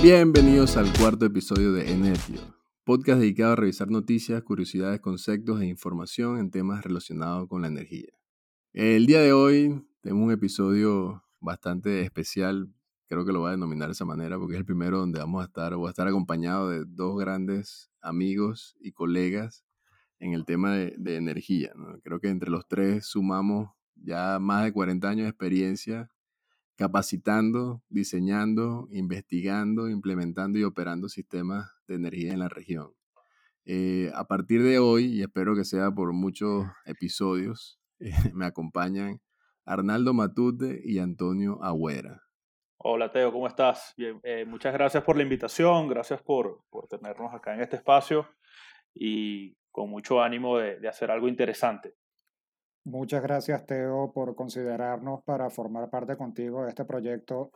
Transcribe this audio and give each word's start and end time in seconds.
Bienvenidos 0.00 0.76
al 0.76 0.92
cuarto 0.96 1.26
episodio 1.26 1.72
de 1.72 1.90
Energio, 1.90 2.38
podcast 2.84 3.18
dedicado 3.18 3.54
a 3.54 3.56
revisar 3.56 3.90
noticias, 3.90 4.40
curiosidades, 4.44 5.00
conceptos 5.00 5.60
e 5.60 5.66
información 5.66 6.38
en 6.38 6.52
temas 6.52 6.84
relacionados 6.84 7.48
con 7.48 7.62
la 7.62 7.66
energía. 7.66 8.12
El 8.72 9.06
día 9.06 9.20
de 9.20 9.32
hoy 9.32 9.84
tenemos 10.00 10.26
un 10.26 10.30
episodio 10.30 11.24
bastante 11.40 12.02
especial, 12.02 12.72
creo 13.08 13.26
que 13.26 13.32
lo 13.32 13.40
voy 13.40 13.48
a 13.48 13.52
denominar 13.52 13.88
de 13.88 13.94
esa 13.94 14.04
manera 14.04 14.38
porque 14.38 14.54
es 14.54 14.60
el 14.60 14.64
primero 14.64 15.00
donde 15.00 15.18
vamos 15.18 15.42
a 15.42 15.46
estar, 15.46 15.74
voy 15.74 15.88
a 15.88 15.90
estar 15.90 16.06
acompañado 16.06 16.70
de 16.70 16.84
dos 16.86 17.18
grandes 17.18 17.90
amigos 18.00 18.76
y 18.78 18.92
colegas 18.92 19.64
en 20.20 20.32
el 20.32 20.44
tema 20.44 20.74
de, 20.74 21.16
energía. 21.16 21.72
Creo 22.04 22.20
que 22.20 22.28
entre 22.28 22.50
los 22.50 22.68
tres 22.68 23.04
sumamos 23.04 23.70
ya 23.96 24.38
más 24.38 24.62
de 24.62 24.72
40 24.72 25.08
años 25.08 25.24
de 25.24 25.30
experiencia 25.30 26.08
capacitando, 26.78 27.82
diseñando, 27.88 28.86
investigando, 28.92 29.88
implementando 29.88 30.60
y 30.60 30.62
operando 30.62 31.08
sistemas 31.08 31.72
de 31.88 31.96
energía 31.96 32.32
en 32.32 32.38
la 32.38 32.48
región. 32.48 32.94
Eh, 33.64 34.12
a 34.14 34.28
partir 34.28 34.62
de 34.62 34.78
hoy, 34.78 35.06
y 35.06 35.22
espero 35.22 35.56
que 35.56 35.64
sea 35.64 35.90
por 35.90 36.12
muchos 36.12 36.66
episodios, 36.86 37.80
me 38.32 38.46
acompañan 38.46 39.20
Arnaldo 39.64 40.14
Matute 40.14 40.80
y 40.84 41.00
Antonio 41.00 41.58
Agüera. 41.64 42.22
Hola 42.76 43.10
Teo, 43.10 43.32
¿cómo 43.32 43.48
estás? 43.48 43.92
Bien, 43.96 44.20
eh, 44.22 44.44
muchas 44.44 44.72
gracias 44.72 45.02
por 45.02 45.16
la 45.16 45.24
invitación, 45.24 45.88
gracias 45.88 46.22
por, 46.22 46.62
por, 46.70 46.86
tenernos 46.86 47.34
acá 47.34 47.54
en 47.54 47.60
este 47.60 47.74
espacio 47.74 48.28
y 48.94 49.56
con 49.72 49.90
mucho 49.90 50.22
ánimo 50.22 50.58
de, 50.58 50.78
de 50.78 50.86
hacer 50.86 51.10
algo 51.10 51.26
interesante. 51.26 51.96
Muchas 52.88 53.22
gracias, 53.22 53.66
Teo, 53.66 54.12
por 54.14 54.34
considerarnos 54.34 55.22
para 55.22 55.50
formar 55.50 55.90
parte 55.90 56.16
contigo 56.16 56.62
de 56.62 56.70
este 56.70 56.86
proyecto 56.86 57.52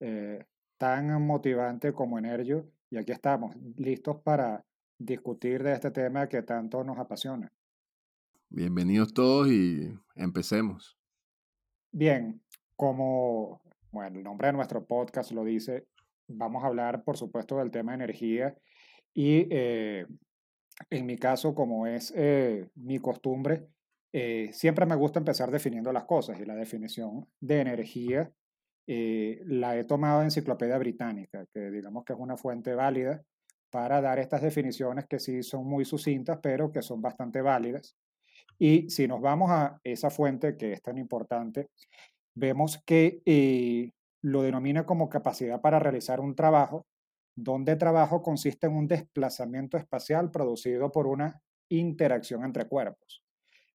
eh, 0.00 0.44
tan 0.76 1.24
motivante 1.24 1.92
como 1.92 2.18
Energio. 2.18 2.66
Y 2.90 2.96
aquí 2.96 3.12
estamos, 3.12 3.54
listos 3.76 4.16
para 4.24 4.64
discutir 4.98 5.62
de 5.62 5.74
este 5.74 5.92
tema 5.92 6.28
que 6.28 6.42
tanto 6.42 6.82
nos 6.82 6.98
apasiona. 6.98 7.52
Bienvenidos 8.48 9.14
todos 9.14 9.46
y 9.52 9.96
empecemos. 10.16 10.98
Bien, 11.92 12.42
como 12.74 13.62
bueno, 13.92 14.18
el 14.18 14.24
nombre 14.24 14.48
de 14.48 14.54
nuestro 14.54 14.84
podcast 14.84 15.30
lo 15.30 15.44
dice, 15.44 15.86
vamos 16.26 16.64
a 16.64 16.66
hablar, 16.66 17.04
por 17.04 17.16
supuesto, 17.16 17.58
del 17.58 17.70
tema 17.70 17.92
de 17.92 18.02
energía. 18.02 18.56
Y 19.14 19.46
eh, 19.48 20.08
en 20.90 21.06
mi 21.06 21.16
caso, 21.18 21.54
como 21.54 21.86
es 21.86 22.12
eh, 22.16 22.68
mi 22.74 22.98
costumbre, 22.98 23.68
eh, 24.12 24.50
siempre 24.52 24.86
me 24.86 24.96
gusta 24.96 25.18
empezar 25.18 25.50
definiendo 25.50 25.92
las 25.92 26.04
cosas 26.04 26.38
y 26.40 26.44
la 26.44 26.54
definición 26.54 27.26
de 27.40 27.60
energía 27.60 28.30
eh, 28.86 29.40
la 29.46 29.76
he 29.76 29.84
tomado 29.84 30.20
de 30.20 30.26
Enciclopedia 30.26 30.76
Británica, 30.76 31.46
que 31.52 31.70
digamos 31.70 32.04
que 32.04 32.12
es 32.12 32.18
una 32.18 32.36
fuente 32.36 32.74
válida 32.74 33.22
para 33.70 34.00
dar 34.00 34.18
estas 34.18 34.42
definiciones 34.42 35.06
que 35.06 35.18
sí 35.18 35.42
son 35.42 35.66
muy 35.66 35.84
sucintas, 35.84 36.38
pero 36.42 36.70
que 36.72 36.82
son 36.82 37.00
bastante 37.00 37.40
válidas. 37.40 37.96
Y 38.58 38.90
si 38.90 39.08
nos 39.08 39.20
vamos 39.20 39.50
a 39.50 39.80
esa 39.82 40.10
fuente 40.10 40.56
que 40.56 40.72
es 40.72 40.82
tan 40.82 40.98
importante, 40.98 41.68
vemos 42.34 42.82
que 42.84 43.22
eh, 43.24 43.92
lo 44.22 44.42
denomina 44.42 44.84
como 44.84 45.08
capacidad 45.08 45.60
para 45.60 45.78
realizar 45.78 46.20
un 46.20 46.34
trabajo, 46.34 46.86
donde 47.34 47.76
trabajo 47.76 48.20
consiste 48.22 48.66
en 48.66 48.74
un 48.74 48.88
desplazamiento 48.88 49.78
espacial 49.78 50.30
producido 50.30 50.92
por 50.92 51.06
una 51.06 51.40
interacción 51.70 52.44
entre 52.44 52.66
cuerpos. 52.66 53.21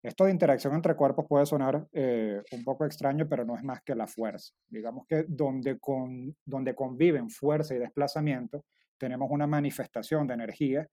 Esto 0.03 0.25
de 0.25 0.31
interacción 0.31 0.73
entre 0.73 0.95
cuerpos 0.95 1.25
puede 1.27 1.45
sonar 1.45 1.87
eh, 1.91 2.41
un 2.51 2.63
poco 2.63 2.85
extraño, 2.85 3.27
pero 3.27 3.45
no 3.45 3.55
es 3.55 3.63
más 3.63 3.81
que 3.81 3.95
la 3.95 4.07
fuerza. 4.07 4.53
Digamos 4.67 5.05
que 5.07 5.25
donde, 5.27 5.79
con, 5.79 6.35
donde 6.45 6.75
conviven 6.75 7.29
fuerza 7.29 7.73
y 7.75 7.79
desplazamiento, 7.79 8.63
tenemos 8.97 9.29
una 9.31 9.47
manifestación 9.47 10.27
de 10.27 10.35
energía 10.35 10.87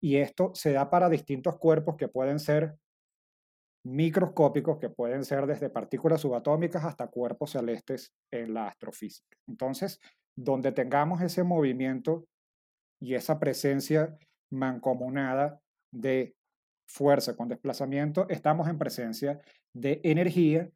y 0.00 0.16
esto 0.16 0.52
se 0.54 0.72
da 0.72 0.90
para 0.90 1.08
distintos 1.08 1.58
cuerpos 1.58 1.96
que 1.96 2.08
pueden 2.08 2.38
ser 2.38 2.76
microscópicos, 3.84 4.78
que 4.78 4.90
pueden 4.90 5.24
ser 5.24 5.46
desde 5.46 5.70
partículas 5.70 6.20
subatómicas 6.20 6.84
hasta 6.84 7.08
cuerpos 7.08 7.52
celestes 7.52 8.12
en 8.30 8.54
la 8.54 8.66
astrofísica. 8.66 9.36
Entonces, 9.46 10.00
donde 10.36 10.72
tengamos 10.72 11.22
ese 11.22 11.42
movimiento 11.44 12.26
y 13.00 13.14
esa 13.14 13.38
presencia 13.38 14.16
mancomunada 14.50 15.60
de 15.92 16.34
fuerza 16.90 17.36
con 17.36 17.48
desplazamiento, 17.48 18.28
estamos 18.28 18.68
en 18.68 18.78
presencia 18.78 19.40
de 19.72 20.00
energía 20.02 20.68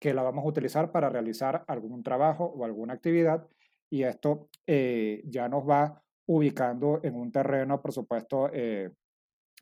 que 0.00 0.12
la 0.12 0.22
vamos 0.22 0.44
a 0.44 0.48
utilizar 0.48 0.90
para 0.90 1.08
realizar 1.08 1.64
algún 1.68 2.02
trabajo 2.02 2.44
o 2.44 2.64
alguna 2.64 2.94
actividad 2.94 3.46
y 3.90 4.02
esto 4.02 4.48
eh, 4.66 5.22
ya 5.26 5.48
nos 5.48 5.68
va 5.68 6.02
ubicando 6.26 7.00
en 7.04 7.14
un 7.14 7.30
terreno, 7.30 7.80
por 7.80 7.92
supuesto, 7.92 8.50
eh, 8.52 8.90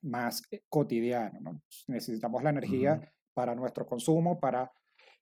más 0.02 0.42
eh, 0.50 0.62
cotidiano. 0.68 1.60
Necesitamos 1.88 2.42
la 2.42 2.50
energía 2.50 3.12
para 3.34 3.54
nuestro 3.54 3.86
consumo, 3.86 4.40
para 4.40 4.72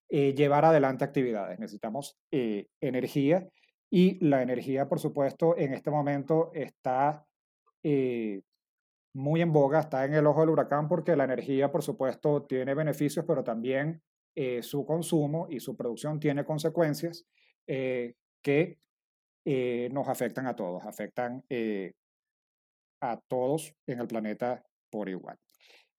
llevar 0.08 0.64
adelante 0.64 1.04
actividades. 1.04 1.60
Necesitamos 1.60 2.18
energía 2.80 3.48
y 3.90 4.24
la 4.24 4.42
energía, 4.42 4.88
por 4.88 4.98
supuesto, 4.98 5.56
en 5.56 5.72
este 5.72 5.88
momento 5.92 6.50
está 6.52 7.24
muy 9.12 9.40
en 9.42 9.52
boga, 9.52 9.80
está 9.80 10.04
en 10.04 10.14
el 10.14 10.26
ojo 10.26 10.40
del 10.40 10.50
huracán 10.50 10.88
porque 10.88 11.16
la 11.16 11.24
energía, 11.24 11.70
por 11.70 11.82
supuesto, 11.82 12.42
tiene 12.42 12.74
beneficios, 12.74 13.24
pero 13.26 13.42
también 13.42 14.02
eh, 14.34 14.62
su 14.62 14.84
consumo 14.86 15.48
y 15.50 15.58
su 15.60 15.76
producción 15.76 16.20
tiene 16.20 16.44
consecuencias 16.44 17.26
eh, 17.66 18.14
que 18.42 18.78
eh, 19.44 19.88
nos 19.92 20.08
afectan 20.08 20.46
a 20.46 20.54
todos, 20.54 20.84
afectan 20.84 21.44
a 23.00 23.20
todos 23.26 23.74
en 23.86 24.00
el 24.00 24.06
planeta 24.06 24.62
por 24.90 25.08
igual. 25.08 25.38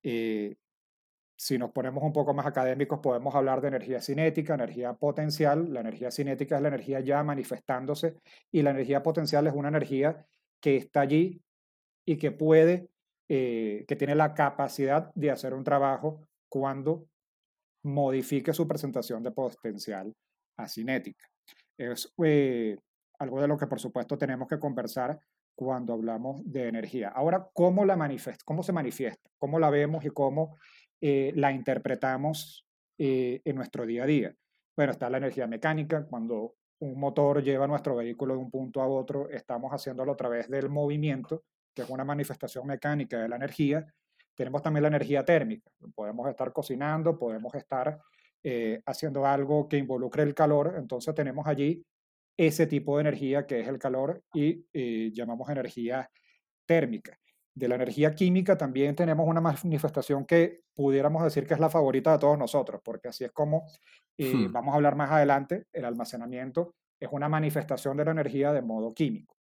si 0.04 1.58
nos 1.58 1.72
ponemos 1.72 2.04
un 2.04 2.14
poco 2.14 2.34
más 2.34 2.46
académicos, 2.46 3.00
podemos 3.00 3.34
hablar 3.36 3.62
de 3.62 3.70
energía 3.70 4.00
cinética, 4.00 4.54
energía 4.54 4.94
potencial. 4.94 5.74
La 5.74 5.80
energía 5.82 6.12
cinética 6.12 6.56
es 6.56 6.62
la 6.62 6.68
energía 6.68 7.00
ya 7.00 7.24
manifestándose 7.24 8.16
y 8.52 8.62
la 8.62 8.70
energía 8.72 9.02
potencial 9.02 9.48
es 9.48 9.54
una 9.54 9.70
energía 9.70 10.26
que 10.62 10.78
está 10.78 11.02
allí 11.02 11.42
y 12.06 12.18
que 12.18 12.32
puede 12.32 12.90
eh, 13.34 13.86
que 13.88 13.96
tiene 13.96 14.14
la 14.14 14.34
capacidad 14.34 15.09
de 15.16 15.31
hacer 15.31 15.53
un 15.53 15.64
trabajo 15.64 16.28
cuando 16.50 17.08
modifique 17.86 18.52
su 18.52 18.68
presentación 18.68 19.24
de 19.24 19.31
potencial 19.31 20.14
a 20.58 20.68
cinética. 20.68 21.30
Es 21.78 22.14
eh, 22.25 22.75
algo 23.19 23.40
de 23.40 23.47
lo 23.47 23.58
que 23.58 23.68
por 23.68 23.80
supuesto 23.80 24.18
tenemos 24.18 24.50
que 24.50 24.59
conversar 24.59 25.18
cuando 25.56 25.94
hablamos 25.94 26.42
de 26.44 26.68
energía. 26.68 27.08
Ahora, 27.08 27.47
¿cómo, 27.53 27.86
la 27.86 27.97
cómo 28.44 28.64
se 28.64 28.74
manifiesta? 28.74 29.30
¿Cómo 29.38 29.59
la 29.59 29.69
vemos 29.69 30.03
y 30.03 30.09
cómo 30.09 30.58
eh, 31.00 31.31
la 31.34 31.53
interpretamos 31.53 32.68
en 32.98 33.56
nuestro 33.56 33.86
día 33.86 34.03
a 34.03 34.08
día? 34.08 34.36
Bueno, 34.75 34.92
está 34.92 35.09
la 35.09 35.19
energía 35.19 35.48
mecánica. 35.48 36.06
Cuando 36.06 36.56
un 36.81 37.00
motor 37.00 37.42
lleva 37.42 37.66
nuestro 37.66 37.96
vehículo 37.96 38.34
de 38.34 38.42
un 38.42 38.52
punto 38.52 38.81
a 38.81 38.88
otro, 38.90 39.30
estamos 39.30 39.72
haciéndolo 39.72 40.12
a 40.12 40.18
través 40.18 40.50
del 40.50 40.68
movimiento 40.68 41.46
que 41.74 41.84
es 41.84 41.90
una 41.90 42.04
manifestación 42.04 42.68
mecánica 42.68 43.22
de 43.22 43.30
la 43.30 43.36
energía, 43.36 43.86
tenemos 44.36 44.62
también 44.62 44.84
la 44.84 44.88
energía 44.90 45.24
térmica. 45.24 45.70
Podemos 45.94 46.30
estar 46.30 46.52
cocinando, 46.52 47.18
podemos 47.18 47.54
estar 47.56 48.00
eh, 48.44 48.82
haciendo 48.86 49.26
algo 49.26 49.68
que 49.68 49.78
involucre 49.78 50.24
el 50.24 50.34
calor, 50.34 50.76
entonces 50.78 51.14
tenemos 51.14 51.46
allí 51.46 51.86
ese 52.36 52.66
tipo 52.66 52.98
de 52.98 53.02
energía 53.02 53.46
que 53.46 53.60
es 53.60 53.68
el 53.68 53.78
calor 53.78 54.24
y 54.34 54.66
eh, 54.74 55.12
llamamos 55.14 55.50
energía 55.50 56.10
térmica. 56.66 57.18
De 57.54 57.68
la 57.68 57.76
energía 57.76 58.16
química 58.16 58.58
también 58.58 58.96
tenemos 58.96 59.28
una 59.28 59.42
manifestación 59.42 60.26
que 60.26 60.62
pudiéramos 60.74 61.24
decir 61.24 61.46
que 61.46 61.54
es 61.54 61.60
la 61.60 61.70
favorita 61.70 62.14
de 62.14 62.20
todos 62.20 62.38
nosotros, 62.38 62.81
porque 62.84 63.10
así 63.10 63.26
es 63.26 63.31
como 63.31 63.68
eh, 64.18 64.34
hmm. 64.34 64.51
vamos 64.51 64.74
a 64.74 64.78
hablar 64.78 64.95
más 64.95 65.12
adelante, 65.12 65.66
el 65.72 65.86
almacenamiento 65.86 66.74
es 67.00 67.10
una 67.12 67.30
manifestación 67.30 67.98
de 67.98 68.06
la 68.06 68.12
energía 68.12 68.54
de 68.54 68.62
modo 68.62 68.94
químico. 68.94 69.36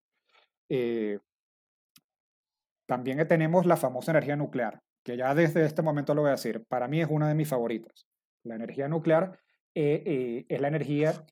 También 2.90 3.24
tenemos 3.28 3.66
la 3.66 3.76
famosa 3.76 4.10
energía 4.10 4.34
nuclear, 4.34 4.82
que 5.04 5.16
ya 5.16 5.32
desde 5.32 5.64
este 5.64 5.80
momento 5.80 6.12
lo 6.12 6.22
voy 6.22 6.30
a 6.30 6.32
decir, 6.32 6.64
para 6.66 6.88
mí 6.88 7.00
es 7.00 7.06
una 7.08 7.28
de 7.28 7.36
mis 7.36 7.46
favoritas. 7.46 8.08
La 8.42 8.56
energía 8.56 8.88
nuclear 8.88 9.38
eh, 9.76 10.02
eh, 10.04 10.46
es 10.48 10.60
la 10.60 10.66
energía 10.66 11.24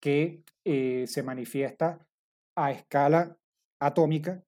que 0.00 0.42
eh, 0.64 1.04
se 1.06 1.22
manifiesta 1.22 1.98
a 2.56 2.70
escala 2.70 3.36
atómica, 3.78 4.42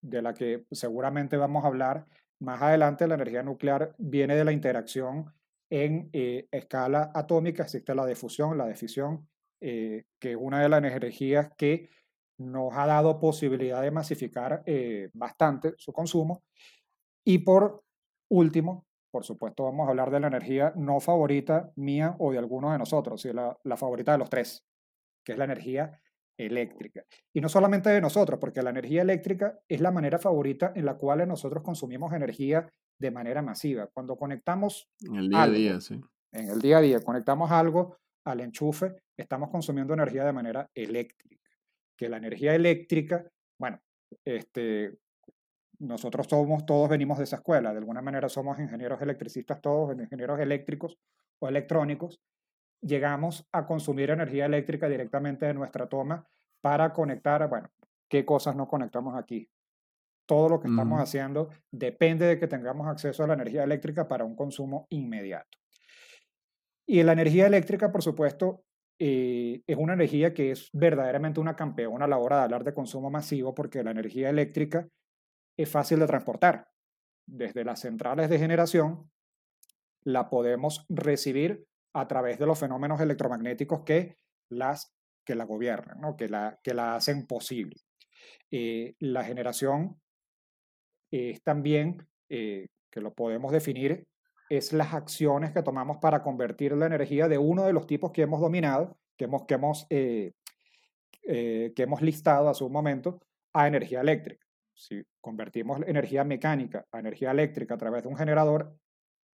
de 0.00 0.22
la 0.22 0.32
que 0.32 0.64
seguramente 0.70 1.36
vamos 1.36 1.64
a 1.64 1.66
hablar 1.66 2.06
más 2.40 2.62
adelante. 2.62 3.06
La 3.06 3.16
energía 3.16 3.42
nuclear 3.42 3.94
viene 3.98 4.36
de 4.36 4.44
la 4.46 4.52
interacción 4.52 5.34
en 5.68 6.08
escala 6.50 7.12
atómica, 7.14 7.64
existe 7.64 7.94
la 7.94 8.06
difusión, 8.06 8.56
la 8.56 8.64
defisión, 8.64 9.28
que 9.60 10.06
es 10.18 10.36
una 10.38 10.62
de 10.62 10.70
las 10.70 10.82
energías 10.82 11.50
que 11.58 11.90
nos 12.38 12.72
ha 12.74 12.86
dado 12.86 13.18
posibilidad 13.18 13.82
de 13.82 13.90
masificar 13.90 14.62
eh, 14.66 15.10
bastante 15.14 15.74
su 15.78 15.92
consumo. 15.92 16.44
Y 17.24 17.38
por 17.38 17.84
último, 18.30 18.86
por 19.10 19.24
supuesto, 19.24 19.64
vamos 19.64 19.86
a 19.86 19.90
hablar 19.90 20.10
de 20.10 20.20
la 20.20 20.26
energía 20.26 20.72
no 20.76 21.00
favorita 21.00 21.70
mía 21.76 22.16
o 22.18 22.32
de 22.32 22.38
alguno 22.38 22.72
de 22.72 22.78
nosotros, 22.78 23.22
sino 23.22 23.34
la, 23.34 23.58
la 23.62 23.76
favorita 23.76 24.12
de 24.12 24.18
los 24.18 24.28
tres, 24.28 24.64
que 25.24 25.32
es 25.32 25.38
la 25.38 25.44
energía 25.44 26.00
eléctrica. 26.36 27.04
Y 27.32 27.40
no 27.40 27.48
solamente 27.48 27.90
de 27.90 28.00
nosotros, 28.00 28.38
porque 28.40 28.62
la 28.62 28.70
energía 28.70 29.02
eléctrica 29.02 29.58
es 29.68 29.80
la 29.80 29.92
manera 29.92 30.18
favorita 30.18 30.72
en 30.74 30.84
la 30.84 30.96
cual 30.96 31.26
nosotros 31.28 31.62
consumimos 31.62 32.12
energía 32.12 32.68
de 32.98 33.10
manera 33.10 33.42
masiva. 33.42 33.88
Cuando 33.92 34.16
conectamos 34.16 34.88
en 35.00 35.16
el 35.16 35.28
día 35.28 35.42
a 35.42 35.48
día, 35.48 35.80
sí. 35.80 36.00
En 36.32 36.50
el 36.50 36.60
día 36.60 36.78
a 36.78 36.80
día, 36.80 37.00
conectamos 37.00 37.50
algo 37.50 37.98
al 38.24 38.40
enchufe, 38.40 38.96
estamos 39.16 39.50
consumiendo 39.50 39.94
energía 39.94 40.24
de 40.24 40.32
manera 40.32 40.68
eléctrica. 40.74 41.33
Que 41.96 42.08
la 42.08 42.16
energía 42.16 42.54
eléctrica, 42.54 43.30
bueno, 43.58 43.80
este, 44.24 44.98
nosotros 45.78 46.26
somos, 46.28 46.66
todos 46.66 46.88
venimos 46.88 47.18
de 47.18 47.24
esa 47.24 47.36
escuela, 47.36 47.72
de 47.72 47.78
alguna 47.78 48.02
manera 48.02 48.28
somos 48.28 48.58
ingenieros 48.58 49.00
electricistas, 49.00 49.60
todos 49.60 49.96
ingenieros 49.98 50.40
eléctricos 50.40 50.98
o 51.40 51.48
electrónicos, 51.48 52.20
llegamos 52.80 53.46
a 53.52 53.66
consumir 53.66 54.10
energía 54.10 54.46
eléctrica 54.46 54.88
directamente 54.88 55.46
de 55.46 55.54
nuestra 55.54 55.88
toma 55.88 56.26
para 56.60 56.92
conectar, 56.92 57.48
bueno, 57.48 57.70
¿qué 58.08 58.24
cosas 58.24 58.56
no 58.56 58.68
conectamos 58.68 59.16
aquí? 59.16 59.48
Todo 60.26 60.48
lo 60.48 60.60
que 60.60 60.68
estamos 60.68 61.00
haciendo 61.00 61.50
depende 61.70 62.26
de 62.26 62.38
que 62.38 62.46
tengamos 62.46 62.86
acceso 62.86 63.24
a 63.24 63.26
la 63.26 63.34
energía 63.34 63.64
eléctrica 63.64 64.08
para 64.08 64.24
un 64.24 64.34
consumo 64.34 64.86
inmediato. 64.88 65.58
Y 66.86 67.02
la 67.02 67.12
energía 67.12 67.46
eléctrica, 67.46 67.92
por 67.92 68.02
supuesto, 68.02 68.62
eh, 68.98 69.62
es 69.66 69.76
una 69.76 69.94
energía 69.94 70.32
que 70.32 70.52
es 70.52 70.70
verdaderamente 70.72 71.40
una 71.40 71.56
campeona 71.56 72.04
a 72.04 72.08
la 72.08 72.18
hora 72.18 72.38
de 72.38 72.42
hablar 72.44 72.64
de 72.64 72.74
consumo 72.74 73.10
masivo 73.10 73.54
porque 73.54 73.82
la 73.82 73.90
energía 73.90 74.30
eléctrica 74.30 74.88
es 75.56 75.68
fácil 75.68 75.98
de 76.00 76.06
transportar. 76.06 76.68
Desde 77.26 77.64
las 77.64 77.80
centrales 77.80 78.28
de 78.28 78.38
generación 78.38 79.10
la 80.04 80.28
podemos 80.28 80.84
recibir 80.88 81.64
a 81.94 82.06
través 82.06 82.38
de 82.38 82.46
los 82.46 82.58
fenómenos 82.58 83.00
electromagnéticos 83.00 83.82
que, 83.84 84.18
las, 84.50 84.92
que 85.24 85.34
la 85.34 85.44
gobiernan, 85.44 86.00
¿no? 86.00 86.16
que, 86.16 86.28
la, 86.28 86.58
que 86.62 86.74
la 86.74 86.96
hacen 86.96 87.26
posible. 87.26 87.76
Eh, 88.50 88.94
la 88.98 89.24
generación 89.24 90.00
es 91.10 91.42
también, 91.42 92.06
eh, 92.28 92.66
que 92.90 93.00
lo 93.00 93.14
podemos 93.14 93.52
definir, 93.52 94.06
es 94.48 94.72
las 94.72 94.94
acciones 94.94 95.52
que 95.52 95.62
tomamos 95.62 95.98
para 95.98 96.22
convertir 96.22 96.72
la 96.72 96.86
energía 96.86 97.28
de 97.28 97.38
uno 97.38 97.64
de 97.64 97.72
los 97.72 97.86
tipos 97.86 98.12
que 98.12 98.22
hemos 98.22 98.40
dominado, 98.40 98.96
que 99.16 99.24
hemos, 99.24 99.44
que 99.46 99.54
hemos, 99.54 99.86
eh, 99.90 100.32
que 101.22 101.82
hemos 101.82 102.02
listado 102.02 102.48
hace 102.48 102.64
un 102.64 102.72
momento, 102.72 103.20
a 103.52 103.66
energía 103.66 104.00
eléctrica. 104.00 104.44
Si 104.74 105.02
convertimos 105.20 105.80
energía 105.86 106.24
mecánica 106.24 106.84
a 106.90 106.98
energía 106.98 107.30
eléctrica 107.30 107.74
a 107.74 107.78
través 107.78 108.02
de 108.02 108.08
un 108.08 108.16
generador, 108.16 108.76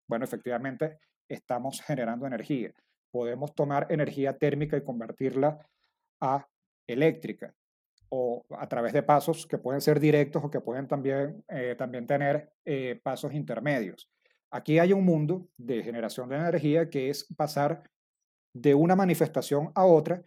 bueno, 0.08 0.26
efectivamente 0.26 1.00
estamos 1.28 1.82
generando 1.82 2.26
energía. 2.26 2.72
Podemos 3.12 3.54
tomar 3.54 3.88
energía 3.90 4.38
térmica 4.38 4.78
y 4.78 4.84
convertirla 4.84 5.60
a 6.22 6.48
eléctrica 6.88 7.54
o 8.10 8.46
a 8.58 8.68
través 8.68 8.94
de 8.94 9.04
pasos 9.04 9.46
que 9.46 9.58
pueden 9.58 9.82
ser 9.82 10.00
directos 10.00 10.44
o 10.44 10.50
que 10.50 10.62
pueden 10.62 10.88
también, 10.88 11.44
eh, 11.50 11.76
también 11.78 12.08
tener 12.08 12.54
eh, 12.66 13.00
pasos 13.04 13.34
intermedios. 13.34 14.10
Aquí 14.50 14.80
hay 14.80 14.94
un 14.94 15.04
mundo 15.04 15.50
de 15.58 15.84
generación 15.84 16.30
de 16.30 16.38
energía 16.38 16.90
que 16.90 17.10
es 17.10 17.26
pasar 17.36 17.84
de 18.54 18.74
una 18.74 18.96
manifestación 18.96 19.72
a 19.76 19.86
otra 19.86 20.24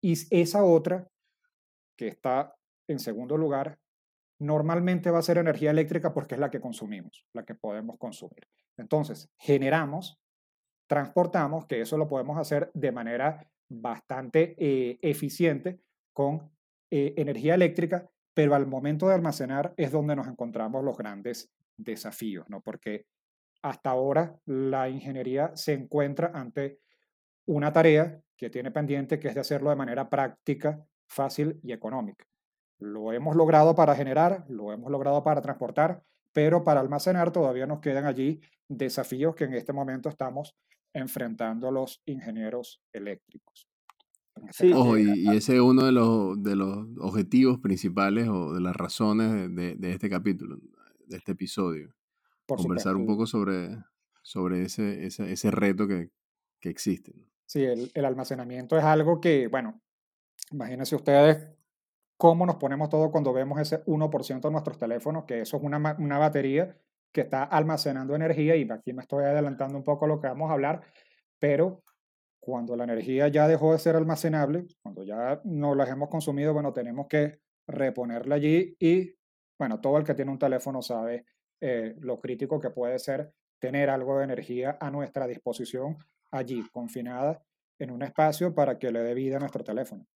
y 0.00 0.14
esa 0.30 0.64
otra, 0.64 1.08
que 1.96 2.08
está 2.08 2.56
en 2.88 2.98
segundo 2.98 3.36
lugar, 3.36 3.78
normalmente 4.38 5.10
va 5.10 5.18
a 5.18 5.22
ser 5.22 5.38
energía 5.38 5.70
eléctrica 5.70 6.12
porque 6.14 6.34
es 6.34 6.40
la 6.40 6.50
que 6.50 6.60
consumimos, 6.60 7.26
la 7.32 7.44
que 7.44 7.54
podemos 7.54 7.98
consumir. 7.98 8.48
Entonces, 8.76 9.28
generamos, 9.36 10.18
transportamos, 10.86 11.66
que 11.66 11.80
eso 11.80 11.98
lo 11.98 12.08
podemos 12.08 12.38
hacer 12.38 12.70
de 12.72 12.92
manera 12.92 13.50
bastante 13.68 14.54
eh, 14.58 14.98
eficiente 15.02 15.80
con 16.12 16.50
eh, 16.90 17.14
energía 17.16 17.54
eléctrica, 17.54 18.08
pero 18.32 18.54
al 18.54 18.66
momento 18.66 19.08
de 19.08 19.14
almacenar 19.14 19.74
es 19.76 19.90
donde 19.90 20.16
nos 20.16 20.28
encontramos 20.28 20.84
los 20.84 20.96
grandes 20.96 21.50
desafíos, 21.76 22.48
¿no? 22.48 22.60
Porque 22.60 23.06
hasta 23.62 23.90
ahora 23.90 24.38
la 24.46 24.88
ingeniería 24.88 25.52
se 25.54 25.72
encuentra 25.72 26.30
ante 26.34 26.80
una 27.46 27.72
tarea 27.72 28.20
que 28.36 28.50
tiene 28.50 28.70
pendiente, 28.70 29.18
que 29.18 29.28
es 29.28 29.34
de 29.34 29.40
hacerlo 29.40 29.70
de 29.70 29.76
manera 29.76 30.08
práctica, 30.08 30.84
fácil 31.08 31.58
y 31.62 31.72
económica. 31.72 32.24
Lo 32.78 33.12
hemos 33.12 33.34
logrado 33.34 33.74
para 33.74 33.96
generar, 33.96 34.44
lo 34.48 34.72
hemos 34.72 34.90
logrado 34.90 35.24
para 35.24 35.40
transportar, 35.40 36.02
pero 36.32 36.62
para 36.62 36.80
almacenar 36.80 37.32
todavía 37.32 37.66
nos 37.66 37.80
quedan 37.80 38.04
allí 38.04 38.40
desafíos 38.68 39.34
que 39.34 39.44
en 39.44 39.54
este 39.54 39.72
momento 39.72 40.08
estamos 40.08 40.54
enfrentando 40.92 41.70
los 41.72 42.00
ingenieros 42.06 42.80
eléctricos. 42.92 43.68
Este 44.48 44.72
Ojo, 44.72 44.96
y, 44.96 45.28
ese 45.36 45.56
es 45.56 45.60
uno 45.60 45.84
de 45.84 45.92
los, 45.92 46.40
de 46.40 46.54
los 46.54 46.86
objetivos 47.00 47.58
principales 47.58 48.28
o 48.28 48.54
de 48.54 48.60
las 48.60 48.76
razones 48.76 49.52
de, 49.54 49.74
de 49.74 49.92
este 49.92 50.08
capítulo, 50.08 50.58
de 51.06 51.16
este 51.16 51.32
episodio. 51.32 51.97
Conversar 52.56 52.96
un 52.96 53.06
poco 53.06 53.26
sobre, 53.26 53.76
sobre 54.22 54.64
ese, 54.64 55.06
ese, 55.06 55.32
ese 55.32 55.50
reto 55.50 55.86
que, 55.86 56.10
que 56.60 56.70
existe. 56.70 57.12
Sí, 57.46 57.64
el, 57.64 57.90
el, 57.94 58.04
almacenamiento 58.04 58.76
es 58.76 58.84
algo 58.84 59.20
que, 59.20 59.48
bueno, 59.48 59.80
imagínense 60.50 60.96
ustedes 60.96 61.48
cómo 62.16 62.44
nos 62.44 62.56
ponemos 62.56 62.88
todo 62.88 63.10
cuando 63.10 63.32
vemos 63.32 63.60
ese 63.60 63.84
1% 63.84 64.40
de 64.40 64.50
nuestros 64.50 64.78
teléfonos, 64.78 65.24
que 65.24 65.40
eso 65.40 65.56
es 65.56 65.62
una, 65.62 65.96
una 65.98 66.18
batería 66.18 66.76
que 67.12 67.22
está 67.22 67.44
almacenando 67.44 68.14
energía 68.14 68.56
y 68.56 68.68
aquí 68.70 68.92
me 68.92 69.02
estoy 69.02 69.24
adelantando 69.24 69.78
un 69.78 69.84
poco 69.84 70.04
a 70.04 70.08
lo 70.08 70.20
que 70.20 70.26
vamos 70.26 70.50
a 70.50 70.54
hablar, 70.54 70.82
pero 71.38 71.82
cuando 72.40 72.76
la 72.76 72.84
energía 72.84 73.28
ya 73.28 73.46
dejó 73.46 73.72
de 73.72 73.78
ser 73.78 73.96
almacenable, 73.96 74.66
cuando 74.82 75.04
ya 75.04 75.40
no 75.44 75.74
la 75.74 75.84
hemos 75.84 76.08
consumido, 76.08 76.52
bueno, 76.52 76.72
tenemos 76.72 77.06
que 77.08 77.40
reponerla 77.66 78.34
allí 78.34 78.76
y, 78.78 79.14
bueno, 79.58 79.80
todo 79.80 79.98
el 79.98 80.04
que 80.04 80.14
tiene 80.14 80.30
un 80.30 80.38
teléfono 80.38 80.82
sabe 80.82 81.24
eh, 81.60 81.94
lo 81.98 82.18
crítico 82.20 82.60
que 82.60 82.70
puede 82.70 82.98
ser 82.98 83.32
tener 83.58 83.90
algo 83.90 84.18
de 84.18 84.24
energía 84.24 84.76
a 84.80 84.90
nuestra 84.90 85.26
disposición 85.26 85.98
allí, 86.30 86.62
confinada 86.70 87.42
en 87.78 87.90
un 87.90 88.02
espacio 88.02 88.54
para 88.54 88.78
que 88.78 88.90
le 88.90 89.00
dé 89.00 89.14
vida 89.14 89.36
a 89.36 89.40
nuestro 89.40 89.64
teléfono. 89.64 90.06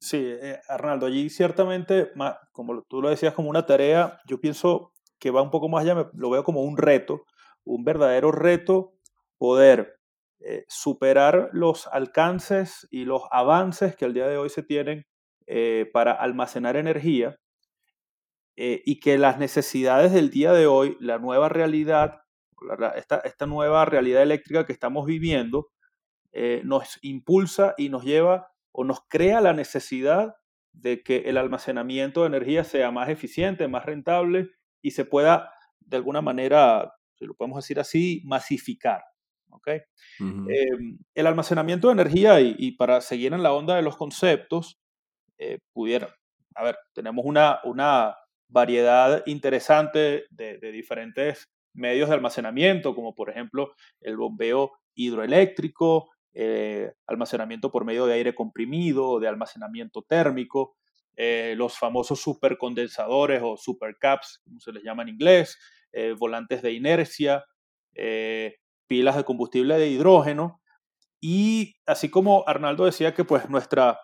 Sí, 0.00 0.24
eh, 0.24 0.60
Arnaldo, 0.68 1.06
allí 1.06 1.28
ciertamente, 1.28 2.12
como 2.52 2.82
tú 2.82 3.02
lo 3.02 3.10
decías, 3.10 3.34
como 3.34 3.50
una 3.50 3.66
tarea, 3.66 4.20
yo 4.26 4.40
pienso 4.40 4.92
que 5.18 5.30
va 5.30 5.42
un 5.42 5.50
poco 5.50 5.68
más 5.68 5.82
allá, 5.82 6.08
lo 6.14 6.30
veo 6.30 6.44
como 6.44 6.62
un 6.62 6.76
reto, 6.76 7.24
un 7.64 7.84
verdadero 7.84 8.30
reto 8.30 8.94
poder 9.38 9.98
eh, 10.40 10.64
superar 10.68 11.50
los 11.52 11.88
alcances 11.88 12.86
y 12.92 13.04
los 13.04 13.22
avances 13.32 13.96
que 13.96 14.04
al 14.04 14.14
día 14.14 14.28
de 14.28 14.36
hoy 14.36 14.50
se 14.50 14.62
tienen 14.62 15.04
eh, 15.46 15.90
para 15.92 16.12
almacenar 16.12 16.76
energía 16.76 17.36
y 18.60 18.98
que 18.98 19.18
las 19.18 19.38
necesidades 19.38 20.12
del 20.12 20.30
día 20.30 20.52
de 20.52 20.66
hoy, 20.66 20.96
la 20.98 21.18
nueva 21.18 21.48
realidad, 21.48 22.22
esta, 22.96 23.18
esta 23.18 23.46
nueva 23.46 23.84
realidad 23.84 24.22
eléctrica 24.22 24.66
que 24.66 24.72
estamos 24.72 25.06
viviendo, 25.06 25.68
nos 26.64 26.98
impulsa 27.02 27.74
y 27.76 27.88
nos 27.88 28.04
lleva 28.04 28.50
o 28.72 28.84
nos 28.84 29.00
crea 29.08 29.40
la 29.40 29.52
necesidad 29.52 30.34
de 30.72 31.02
que 31.02 31.18
el 31.26 31.36
almacenamiento 31.36 32.22
de 32.22 32.28
energía 32.28 32.64
sea 32.64 32.90
más 32.90 33.08
eficiente, 33.08 33.68
más 33.68 33.84
rentable 33.84 34.50
y 34.82 34.92
se 34.92 35.04
pueda, 35.04 35.52
de 35.80 35.96
alguna 35.96 36.22
manera, 36.22 36.94
si 37.14 37.26
lo 37.26 37.34
podemos 37.34 37.64
decir 37.64 37.80
así, 37.80 38.22
masificar. 38.24 39.02
¿okay? 39.50 39.80
Em, 40.20 40.98
el 41.14 41.26
almacenamiento 41.26 41.88
de 41.88 41.94
energía, 41.94 42.40
y, 42.40 42.72
para 42.72 43.00
seguir 43.00 43.32
en 43.32 43.42
la 43.42 43.52
onda 43.52 43.76
de 43.76 43.82
los 43.82 43.96
conceptos, 43.96 44.78
eh, 45.38 45.58
pudiera, 45.72 46.14
a 46.54 46.64
ver, 46.64 46.76
tenemos 46.94 47.24
una, 47.24 47.60
una 47.64 48.14
variedad 48.48 49.22
interesante 49.26 50.24
de, 50.30 50.58
diferentes 50.72 51.48
medios 51.74 52.08
de 52.08 52.14
almacenamiento, 52.14 52.94
como 52.94 53.14
por 53.14 53.30
ejemplo 53.30 53.74
el 54.00 54.16
bombeo 54.16 54.72
hidroeléctrico, 54.94 56.10
eh, 56.34 56.92
almacenamiento 57.06 57.70
por 57.70 57.84
medio 57.84 58.06
de 58.06 58.14
aire 58.14 58.34
comprimido, 58.34 59.20
de 59.20 59.28
almacenamiento 59.28 60.02
térmico, 60.02 60.76
eh, 61.16 61.54
los 61.56 61.78
famosos 61.78 62.20
supercondensadores 62.20 63.42
o 63.44 63.56
supercaps, 63.56 64.40
como 64.44 64.60
se 64.60 64.72
les 64.72 64.82
llama 64.82 65.02
en 65.02 65.10
inglés, 65.10 65.58
eh, 65.92 66.14
volantes 66.18 66.62
de 66.62 66.72
inercia, 66.72 67.44
pilas 68.86 69.16
de 69.16 69.24
combustible 69.24 69.76
de 69.76 69.88
hidrógeno. 69.88 70.60
Y 71.20 71.74
así 71.86 72.08
como 72.10 72.44
Arnaldo 72.46 72.84
decía 72.84 73.14
que 73.14 73.24
pues 73.24 73.48
nuestra, 73.50 73.98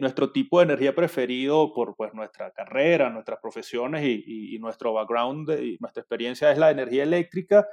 nuestro 0.00 0.30
tipo 0.30 0.58
de 0.58 0.64
energía 0.64 0.94
preferido 0.94 1.72
por 1.72 1.96
pues, 1.96 2.14
nuestra 2.14 2.52
carrera, 2.52 3.10
nuestras 3.10 3.40
profesiones 3.40 4.04
y, 4.04 4.54
y 4.54 4.58
nuestro 4.58 4.92
background 4.92 5.50
y 5.50 5.76
nuestra 5.80 6.00
experiencia 6.00 6.52
es 6.52 6.58
la 6.58 6.70
energía 6.70 7.02
eléctrica, 7.02 7.66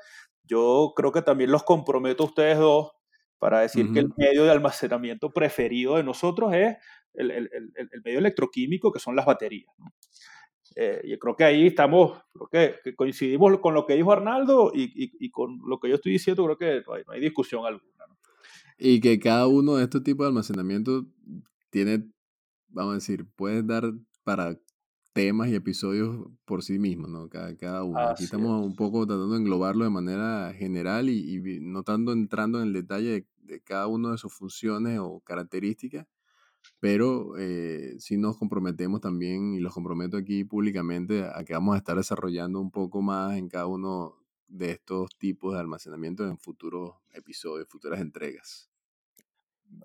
yo 0.47 0.93
creo 0.95 1.11
que 1.11 1.21
también 1.21 1.51
los 1.51 1.63
comprometo 1.63 2.23
a 2.23 2.27
ustedes 2.27 2.57
dos 2.57 2.91
para 3.37 3.59
decir 3.59 3.91
que 3.91 3.99
el 3.99 4.09
medio 4.17 4.43
de 4.43 4.51
almacenamiento 4.51 5.31
preferido 5.31 5.97
de 5.97 6.03
nosotros 6.03 6.53
es 6.53 6.77
el, 7.13 7.31
el, 7.31 7.49
el, 7.75 8.01
medio 8.03 8.19
electroquímico, 8.19 8.91
que 8.91 8.99
son 8.99 9.15
las 9.15 9.25
baterías. 9.25 9.71
¿no? 9.77 9.93
Eh, 10.75 11.01
yo 11.05 11.19
creo 11.19 11.35
que 11.35 11.43
ahí 11.43 11.67
estamos, 11.67 12.19
creo 12.33 12.75
que, 12.83 12.95
coincidimos 12.95 13.59
con 13.59 13.73
lo 13.73 13.85
que 13.85 13.95
dijo 13.95 14.11
Arnaldo 14.11 14.71
y, 14.73 14.83
y, 14.83 15.11
y, 15.19 15.29
con 15.29 15.59
lo 15.65 15.79
que 15.79 15.89
yo 15.89 15.95
estoy 15.95 16.13
diciendo, 16.13 16.43
creo 16.45 16.57
que 16.57 16.83
no 16.87 16.93
hay, 16.93 17.03
no 17.05 17.13
hay 17.13 17.21
discusión 17.21 17.65
alguna. 17.65 18.07
¿no? 18.07 18.17
Y 18.77 18.99
que 18.99 19.19
cada 19.19 19.47
uno 19.47 19.75
de 19.75 19.83
estos 19.83 20.03
tipos 20.03 20.25
de 20.25 20.29
almacenamiento 20.29 21.05
tiene, 21.75 22.09
vamos 22.69 22.93
a 22.93 22.95
decir, 22.95 23.27
puedes 23.35 23.67
dar 23.67 23.93
para 24.23 24.57
temas 25.13 25.49
y 25.49 25.55
episodios 25.55 26.27
por 26.45 26.63
sí 26.63 26.79
mismos, 26.79 27.09
¿no? 27.11 27.29
Cada, 27.29 27.55
cada 27.57 27.83
uno. 27.83 28.07
Aquí 28.09 28.23
Así 28.23 28.25
estamos 28.25 28.65
es. 28.65 28.65
un 28.65 28.75
poco 28.75 29.05
tratando 29.07 29.33
de 29.33 29.39
englobarlo 29.39 29.83
de 29.85 29.89
manera 29.91 30.53
general 30.53 31.09
y, 31.09 31.19
y 31.19 31.39
vi- 31.39 31.59
no 31.61 31.83
tanto 31.83 32.13
entrando 32.13 32.61
en 32.61 32.67
el 32.69 32.73
detalle 32.73 33.09
de, 33.11 33.27
de 33.55 33.61
cada 33.61 33.87
uno 33.87 34.11
de 34.11 34.17
sus 34.17 34.33
funciones 34.33 34.99
o 35.01 35.21
características, 35.21 36.07
pero 36.79 37.37
eh, 37.37 37.95
sí 37.99 38.17
nos 38.17 38.37
comprometemos 38.37 39.01
también, 39.01 39.53
y 39.55 39.59
los 39.59 39.73
comprometo 39.73 40.17
aquí 40.17 40.43
públicamente, 40.45 41.25
a 41.25 41.43
que 41.45 41.53
vamos 41.53 41.75
a 41.75 41.79
estar 41.79 41.97
desarrollando 41.97 42.59
un 42.61 42.71
poco 42.71 43.01
más 43.01 43.37
en 43.37 43.49
cada 43.49 43.67
uno 43.67 44.15
de 44.47 44.71
estos 44.71 45.09
tipos 45.17 45.53
de 45.53 45.59
almacenamiento 45.59 46.27
en 46.27 46.37
futuros 46.37 46.95
episodios, 47.13 47.67
futuras 47.69 48.01
entregas. 48.01 48.69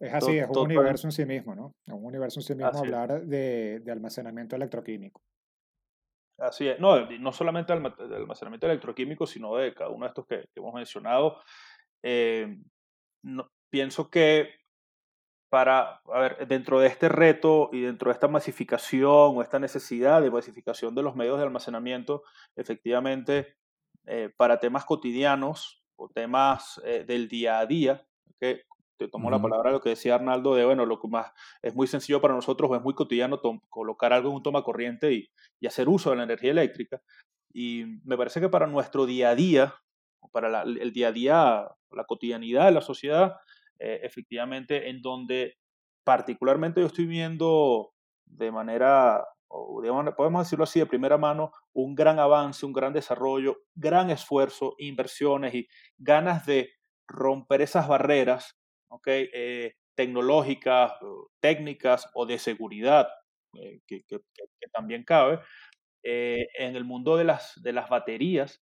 Es 0.00 0.12
así, 0.14 0.38
es 0.38 0.48
un 0.48 0.58
universo 0.58 1.06
en 1.08 1.12
sí 1.12 1.26
mismo, 1.26 1.54
¿no? 1.54 1.74
Es 1.86 1.92
un 1.94 2.04
universo 2.04 2.40
en 2.40 2.44
sí 2.44 2.54
mismo 2.54 2.68
así 2.70 2.78
hablar 2.80 3.22
de, 3.26 3.80
de 3.80 3.92
almacenamiento 3.92 4.56
electroquímico. 4.56 5.20
Así 6.38 6.68
es. 6.68 6.80
No, 6.80 7.06
no 7.10 7.32
solamente 7.32 7.72
de 7.74 8.16
almacenamiento 8.16 8.66
electroquímico, 8.66 9.26
sino 9.26 9.56
de 9.56 9.74
cada 9.74 9.90
uno 9.90 10.06
de 10.06 10.08
estos 10.08 10.26
que, 10.26 10.38
que 10.40 10.60
hemos 10.60 10.72
mencionado. 10.72 11.38
Eh, 12.02 12.62
no- 13.22 13.50
pienso 13.70 14.08
que 14.10 14.48
para, 15.50 16.00
a 16.06 16.20
ver, 16.20 16.46
dentro 16.48 16.80
de 16.80 16.86
este 16.86 17.08
reto 17.08 17.68
y 17.72 17.80
dentro 17.82 18.08
de 18.10 18.14
esta 18.14 18.28
masificación 18.28 19.36
o 19.36 19.42
esta 19.42 19.58
necesidad 19.58 20.22
de 20.22 20.30
masificación 20.30 20.94
de 20.94 21.02
los 21.02 21.16
medios 21.16 21.36
de 21.38 21.44
almacenamiento, 21.44 22.22
efectivamente, 22.56 23.56
eh, 24.06 24.30
para 24.36 24.60
temas 24.60 24.84
cotidianos 24.84 25.82
o 25.96 26.08
temas 26.08 26.80
eh, 26.84 27.04
del 27.06 27.28
día 27.28 27.58
a 27.58 27.66
día, 27.66 28.06
que 28.40 28.62
te 29.06 29.08
tomo 29.08 29.30
la 29.30 29.40
palabra 29.40 29.70
lo 29.72 29.80
que 29.80 29.90
decía 29.90 30.14
Arnaldo 30.16 30.54
de, 30.54 30.64
bueno, 30.64 30.86
lo 30.86 31.00
que 31.00 31.08
más 31.08 31.32
es 31.62 31.74
muy 31.74 31.86
sencillo 31.86 32.20
para 32.20 32.34
nosotros 32.34 32.70
o 32.70 32.76
es 32.76 32.82
muy 32.82 32.94
cotidiano 32.94 33.40
colocar 33.68 34.12
algo 34.12 34.28
en 34.30 34.36
un 34.36 34.42
toma 34.42 34.62
corriente 34.62 35.12
y, 35.12 35.30
y 35.60 35.66
hacer 35.66 35.88
uso 35.88 36.10
de 36.10 36.16
la 36.16 36.24
energía 36.24 36.50
eléctrica. 36.50 37.00
Y 37.52 37.84
me 38.04 38.16
parece 38.16 38.40
que 38.40 38.48
para 38.48 38.66
nuestro 38.66 39.06
día 39.06 39.30
a 39.30 39.34
día, 39.34 39.74
para 40.32 40.48
la- 40.48 40.62
el 40.62 40.92
día 40.92 41.08
a 41.08 41.12
día, 41.12 41.68
la 41.90 42.04
cotidianidad 42.04 42.66
de 42.66 42.72
la 42.72 42.82
sociedad, 42.82 43.36
eh, 43.78 44.00
efectivamente, 44.02 44.90
en 44.90 45.00
donde 45.02 45.56
particularmente 46.04 46.80
yo 46.80 46.86
estoy 46.86 47.06
viendo 47.06 47.92
de 48.26 48.52
manera, 48.52 49.24
o 49.48 49.80
digamos, 49.82 50.14
podemos 50.14 50.44
decirlo 50.44 50.64
así, 50.64 50.78
de 50.80 50.86
primera 50.86 51.18
mano, 51.18 51.52
un 51.72 51.94
gran 51.94 52.18
avance, 52.18 52.64
un 52.66 52.72
gran 52.72 52.92
desarrollo, 52.92 53.56
gran 53.74 54.10
esfuerzo, 54.10 54.74
inversiones 54.78 55.54
y 55.54 55.68
ganas 55.98 56.46
de 56.46 56.70
romper 57.08 57.62
esas 57.62 57.88
barreras 57.88 58.59
¿ok? 58.90 59.06
Eh, 59.08 59.74
tecnológicas, 59.96 60.94
técnicas 61.40 62.08
o 62.14 62.26
de 62.26 62.38
seguridad, 62.38 63.08
eh, 63.54 63.80
que, 63.86 64.04
que- 64.04 64.20
que- 64.34 64.68
también 64.72 65.04
cabe, 65.04 65.40
eh, 66.02 66.48
en 66.58 66.76
el 66.76 66.84
mundo 66.84 67.16
de 67.16 67.24
las, 67.24 67.52
de 67.62 67.72
las 67.72 67.88
baterías, 67.88 68.62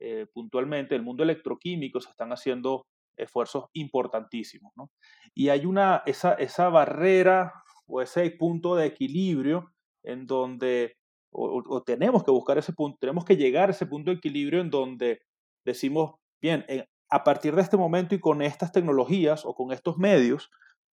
eh, 0.00 0.26
puntualmente, 0.32 0.94
el 0.96 1.02
mundo 1.02 1.22
electroquímico, 1.22 2.00
se 2.00 2.10
están 2.10 2.32
haciendo 2.32 2.86
esfuerzos 3.16 3.66
importantísimos. 3.74 4.72
¿no? 4.76 4.90
Y 5.34 5.48
hay 5.50 5.66
una, 5.66 6.02
esa, 6.06 6.34
esa 6.34 6.68
barrera 6.70 7.52
o 7.86 8.02
ese 8.02 8.30
punto 8.32 8.74
de 8.76 8.86
equilibrio 8.86 9.72
en 10.04 10.26
donde, 10.26 10.96
o- 11.32 11.62
o 11.68 11.82
tenemos 11.82 12.24
que 12.24 12.30
buscar 12.32 12.58
ese 12.58 12.72
punto, 12.72 12.98
tenemos 13.00 13.24
que 13.24 13.36
llegar 13.36 13.68
a 13.68 13.72
ese 13.72 13.86
punto 13.86 14.10
de 14.10 14.16
equilibrio 14.18 14.60
en 14.60 14.70
donde 14.70 15.20
decimos, 15.64 16.16
bien, 16.40 16.64
en- 16.68 16.86
a 17.12 17.24
partir 17.24 17.54
de 17.54 17.60
este 17.60 17.76
momento 17.76 18.14
y 18.14 18.20
con 18.20 18.40
estas 18.40 18.72
tecnologías 18.72 19.44
o 19.44 19.54
con 19.54 19.70
estos 19.70 19.98
medios, 19.98 20.50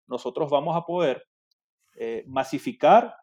nosotros 0.08 0.50
vamos 0.50 0.76
a 0.76 0.84
poder 0.84 1.28
eh, 1.94 2.24
masificar 2.26 3.14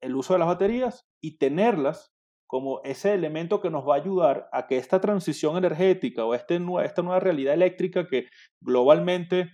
el 0.00 0.16
uso 0.16 0.32
de 0.32 0.38
las 0.38 0.48
baterías 0.48 1.06
y 1.20 1.36
tenerlas 1.36 2.10
como 2.46 2.80
ese 2.82 3.12
elemento 3.12 3.60
que 3.60 3.68
nos 3.68 3.86
va 3.86 3.94
a 3.94 3.98
ayudar 3.98 4.48
a 4.52 4.66
que 4.66 4.78
esta 4.78 5.02
transición 5.02 5.58
energética 5.58 6.24
o 6.24 6.34
este, 6.34 6.58
esta 6.82 7.02
nueva 7.02 7.20
realidad 7.20 7.52
eléctrica 7.52 8.06
que 8.06 8.26
globalmente 8.62 9.50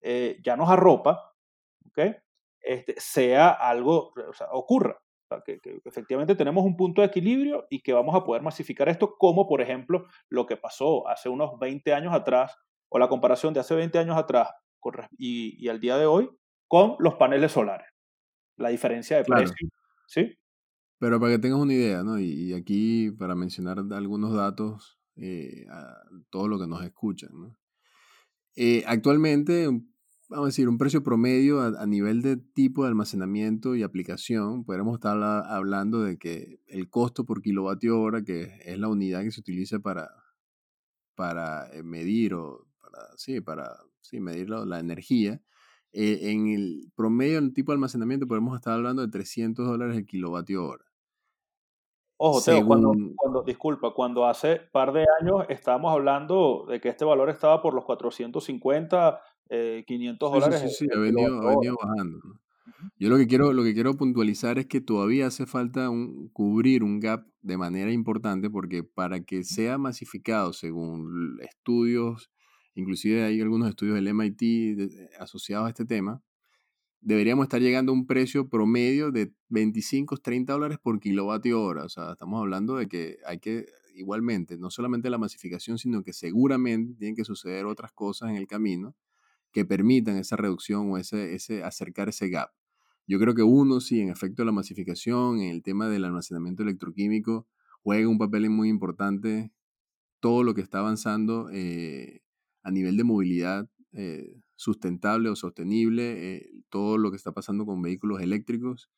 eh, 0.00 0.40
ya 0.42 0.56
nos 0.56 0.70
arropa, 0.70 1.34
¿ok? 1.86 2.16
Este, 2.62 2.94
sea 2.96 3.50
algo, 3.50 4.14
o 4.26 4.32
sea, 4.32 4.46
ocurra. 4.52 5.03
Sea, 5.28 5.42
que, 5.44 5.58
que 5.60 5.80
efectivamente 5.84 6.34
tenemos 6.34 6.64
un 6.64 6.76
punto 6.76 7.00
de 7.00 7.06
equilibrio 7.08 7.66
y 7.70 7.80
que 7.80 7.92
vamos 7.92 8.14
a 8.14 8.24
poder 8.24 8.42
masificar 8.42 8.88
esto, 8.88 9.16
como 9.18 9.46
por 9.46 9.60
ejemplo 9.62 10.06
lo 10.28 10.46
que 10.46 10.56
pasó 10.56 11.08
hace 11.08 11.28
unos 11.28 11.58
20 11.58 11.94
años 11.94 12.12
atrás, 12.12 12.56
o 12.90 12.98
la 12.98 13.08
comparación 13.08 13.54
de 13.54 13.60
hace 13.60 13.74
20 13.74 13.98
años 13.98 14.16
atrás 14.16 14.50
con 14.80 14.94
y, 15.18 15.56
y 15.64 15.68
al 15.68 15.80
día 15.80 15.96
de 15.96 16.06
hoy 16.06 16.30
con 16.68 16.96
los 16.98 17.14
paneles 17.14 17.52
solares. 17.52 17.88
La 18.56 18.68
diferencia 18.70 19.16
de 19.16 19.24
Claro. 19.24 19.48
precio, 19.48 19.68
¿sí? 20.06 20.34
Pero 20.98 21.18
para 21.20 21.32
que 21.32 21.38
tengas 21.38 21.58
una 21.60 21.74
idea, 21.74 22.02
¿no? 22.02 22.18
Y, 22.18 22.24
y 22.26 22.52
aquí 22.54 23.10
para 23.12 23.34
mencionar 23.34 23.78
algunos 23.92 24.34
datos 24.34 24.98
eh, 25.16 25.66
a 25.70 26.02
todo 26.30 26.48
lo 26.48 26.58
que 26.58 26.66
nos 26.66 26.84
escuchan, 26.84 27.30
¿no? 27.32 27.56
Eh, 28.56 28.84
actualmente, 28.86 29.68
vamos 30.28 30.44
a 30.44 30.48
decir, 30.48 30.68
un 30.68 30.78
precio 30.78 31.02
promedio 31.02 31.60
a, 31.60 31.68
a 31.80 31.86
nivel 31.86 32.22
de 32.22 32.36
tipo 32.36 32.82
de 32.82 32.88
almacenamiento 32.88 33.74
y 33.74 33.82
aplicación, 33.82 34.64
podríamos 34.64 34.94
estar 34.94 35.12
habla- 35.12 35.40
hablando 35.40 36.00
de 36.02 36.18
que 36.18 36.60
el 36.66 36.88
costo 36.88 37.24
por 37.24 37.42
kilovatio 37.42 38.00
hora, 38.00 38.22
que 38.22 38.58
es 38.64 38.78
la 38.78 38.88
unidad 38.88 39.22
que 39.22 39.30
se 39.30 39.40
utiliza 39.40 39.78
para, 39.80 40.10
para 41.14 41.68
eh, 41.72 41.82
medir 41.82 42.34
o 42.34 42.66
para, 42.80 42.98
sí, 43.16 43.40
para 43.40 43.76
sí, 44.00 44.20
medir 44.20 44.50
la, 44.50 44.64
la 44.64 44.80
energía, 44.80 45.40
eh, 45.92 46.32
en 46.32 46.48
el 46.48 46.92
promedio 46.96 47.40
del 47.40 47.54
tipo 47.54 47.70
de 47.72 47.76
almacenamiento 47.76 48.26
podemos 48.26 48.56
estar 48.56 48.74
hablando 48.74 49.02
de 49.02 49.12
300 49.12 49.66
dólares 49.66 49.96
el 49.96 50.06
kilovatio 50.06 50.66
hora. 50.66 50.84
Ojo, 52.16 52.40
Teo, 52.42 52.64
cuando, 52.64 52.92
Según, 52.92 53.14
cuando, 53.16 53.42
disculpa, 53.42 53.92
cuando 53.92 54.26
hace 54.26 54.56
par 54.56 54.92
de 54.92 55.04
años 55.20 55.46
estábamos 55.48 55.92
hablando 55.92 56.64
de 56.68 56.80
que 56.80 56.88
este 56.88 57.04
valor 57.04 57.28
estaba 57.28 57.60
por 57.60 57.74
los 57.74 57.84
450, 57.84 59.20
eh, 59.54 59.84
500 59.86 60.30
sí, 60.30 60.34
sí, 60.34 60.40
dólares 60.40 60.60
sí, 60.60 60.66
el, 60.66 60.72
sí, 60.72 60.86
ha 60.94 60.98
venido, 60.98 61.40
ha 61.42 61.50
venido 61.50 61.76
bajando. 61.82 62.20
Yo 62.98 63.08
lo 63.08 63.16
que 63.16 63.26
quiero, 63.26 63.52
lo 63.52 63.62
que 63.64 63.74
quiero 63.74 63.94
puntualizar 63.96 64.58
es 64.58 64.66
que 64.66 64.80
todavía 64.80 65.26
hace 65.26 65.46
falta 65.46 65.90
un, 65.90 66.28
cubrir 66.30 66.82
un 66.82 67.00
gap 67.00 67.26
de 67.42 67.56
manera 67.56 67.92
importante 67.92 68.50
porque 68.50 68.82
para 68.84 69.20
que 69.24 69.44
sea 69.44 69.78
masificado 69.78 70.52
según 70.52 71.38
estudios, 71.42 72.30
inclusive 72.74 73.24
hay 73.24 73.40
algunos 73.40 73.68
estudios 73.68 73.96
del 73.96 74.08
MIT 74.08 74.76
de- 74.76 75.08
asociados 75.18 75.66
a 75.66 75.70
este 75.70 75.84
tema, 75.84 76.22
deberíamos 77.00 77.44
estar 77.44 77.60
llegando 77.60 77.92
a 77.92 77.94
un 77.94 78.06
precio 78.06 78.48
promedio 78.48 79.10
de 79.12 79.32
25, 79.48 80.16
30 80.18 80.54
dólares 80.54 80.78
por 80.82 81.00
kilovatio 81.00 81.62
hora. 81.62 81.84
O 81.84 81.88
sea, 81.88 82.12
estamos 82.12 82.40
hablando 82.40 82.76
de 82.76 82.88
que 82.88 83.18
hay 83.26 83.38
que, 83.38 83.66
igualmente, 83.94 84.56
no 84.58 84.70
solamente 84.70 85.10
la 85.10 85.18
masificación, 85.18 85.78
sino 85.78 86.02
que 86.02 86.12
seguramente 86.12 86.94
tienen 86.94 87.14
que 87.16 87.24
suceder 87.24 87.66
otras 87.66 87.92
cosas 87.92 88.30
en 88.30 88.36
el 88.36 88.46
camino 88.46 88.94
que 89.54 89.64
permitan 89.64 90.16
esa 90.16 90.36
reducción 90.36 90.90
o 90.90 90.98
ese, 90.98 91.62
acercar 91.62 92.08
ese 92.08 92.28
gap. 92.28 92.50
Yo 93.06 93.20
creo 93.20 93.34
que 93.34 93.44
uno, 93.44 93.80
sí, 93.80 94.00
en 94.00 94.10
efecto, 94.10 94.44
la 94.44 94.52
masificación, 94.52 95.40
en 95.40 95.50
el 95.50 95.62
tema 95.62 95.88
del 95.88 96.04
almacenamiento 96.04 96.64
electroquímico, 96.64 97.46
juega 97.82 98.08
un 98.08 98.18
papel 98.18 98.50
muy 98.50 98.68
importante 98.68 99.52
todo 100.18 100.42
lo 100.42 100.54
que 100.54 100.60
está 100.60 100.80
avanzando 100.80 101.48
eh, 101.52 102.22
a 102.62 102.70
nivel 102.72 102.96
de 102.96 103.04
movilidad 103.04 103.70
eh, 103.92 104.40
sustentable 104.56 105.28
o 105.28 105.36
sostenible, 105.36 106.36
eh, 106.36 106.50
todo 106.68 106.98
lo 106.98 107.10
que 107.10 107.16
está 107.16 107.32
pasando 107.32 107.64
con 107.64 107.80
vehículos 107.80 108.20
eléctricos. 108.20 108.90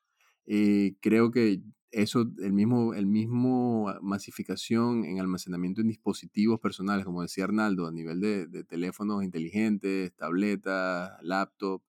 Creo 0.47 1.33
que 1.33 1.61
eso, 1.93 2.27
el 2.41 2.53
mismo, 2.53 2.95
el 2.95 3.07
mismo 3.07 3.95
masificación 4.03 5.05
en 5.05 5.21
almacenamiento 5.21 5.81
en 5.81 5.89
dispositivos 5.89 6.61
personales, 6.61 7.05
como 7.07 7.23
decía 7.23 7.45
Arnaldo, 7.45 7.87
a 7.87 7.93
nivel 7.93 8.21
de, 8.21 8.47
de 8.47 8.65
teléfonos 8.65 9.25
inteligentes, 9.25 10.15
tabletas, 10.17 11.13
laptop, 11.23 11.83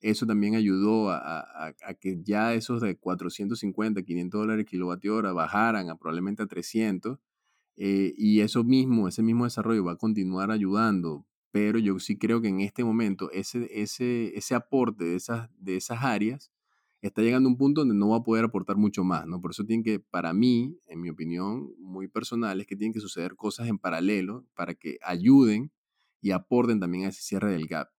eso 0.00 0.26
también 0.26 0.54
ayudó 0.54 1.10
a, 1.10 1.18
a- 1.40 1.74
a 1.86 1.94
que 1.94 2.20
ya 2.22 2.54
esos 2.54 2.80
de 2.82 2.96
450, 2.98 4.02
500 4.02 4.40
dólares 4.40 4.66
kilovatio 4.66 5.16
hora 5.16 5.32
bajaran 5.32 5.90
a 5.90 5.96
probablemente 5.96 6.42
a 6.42 6.46
300 6.46 7.18
eh, 7.76 8.14
y 8.16 8.40
eso 8.40 8.64
mismo, 8.64 9.08
ese 9.08 9.22
mismo 9.22 9.44
desarrollo 9.44 9.84
va 9.84 9.92
a 9.92 9.96
continuar 9.96 10.50
ayudando, 10.50 11.26
pero 11.52 11.78
yo 11.78 11.98
sí 11.98 12.18
creo 12.18 12.40
que 12.42 12.48
en 12.48 12.60
este 12.60 12.84
momento 12.84 13.30
ese, 13.32 13.68
ese, 13.82 14.36
ese 14.36 14.54
aporte 14.54 15.04
de 15.04 15.16
esas, 15.16 15.50
de 15.58 15.76
esas 15.76 16.02
áreas 16.02 16.52
está 17.02 17.22
llegando 17.22 17.48
a 17.48 17.52
un 17.52 17.58
punto 17.58 17.82
donde 17.82 17.94
no 17.94 18.08
va 18.10 18.18
a 18.18 18.22
poder 18.24 18.44
aportar 18.44 18.76
mucho 18.76 19.04
más, 19.04 19.26
¿no? 19.26 19.40
Por 19.40 19.52
eso 19.52 19.64
tiene 19.64 19.82
que, 19.84 20.00
para 20.00 20.32
mí, 20.32 20.78
en 20.86 21.00
mi 21.00 21.10
opinión 21.10 21.72
muy 21.78 22.08
personal, 22.08 22.60
es 22.60 22.66
que 22.66 22.76
tienen 22.76 22.92
que 22.92 23.00
suceder 23.00 23.36
cosas 23.36 23.68
en 23.68 23.78
paralelo 23.78 24.46
para 24.54 24.74
que 24.74 24.98
ayuden 25.02 25.72
y 26.20 26.30
aporten 26.32 26.80
también 26.80 27.04
a 27.04 27.08
ese 27.08 27.22
cierre 27.22 27.52
del 27.52 27.66
gap. 27.66 27.90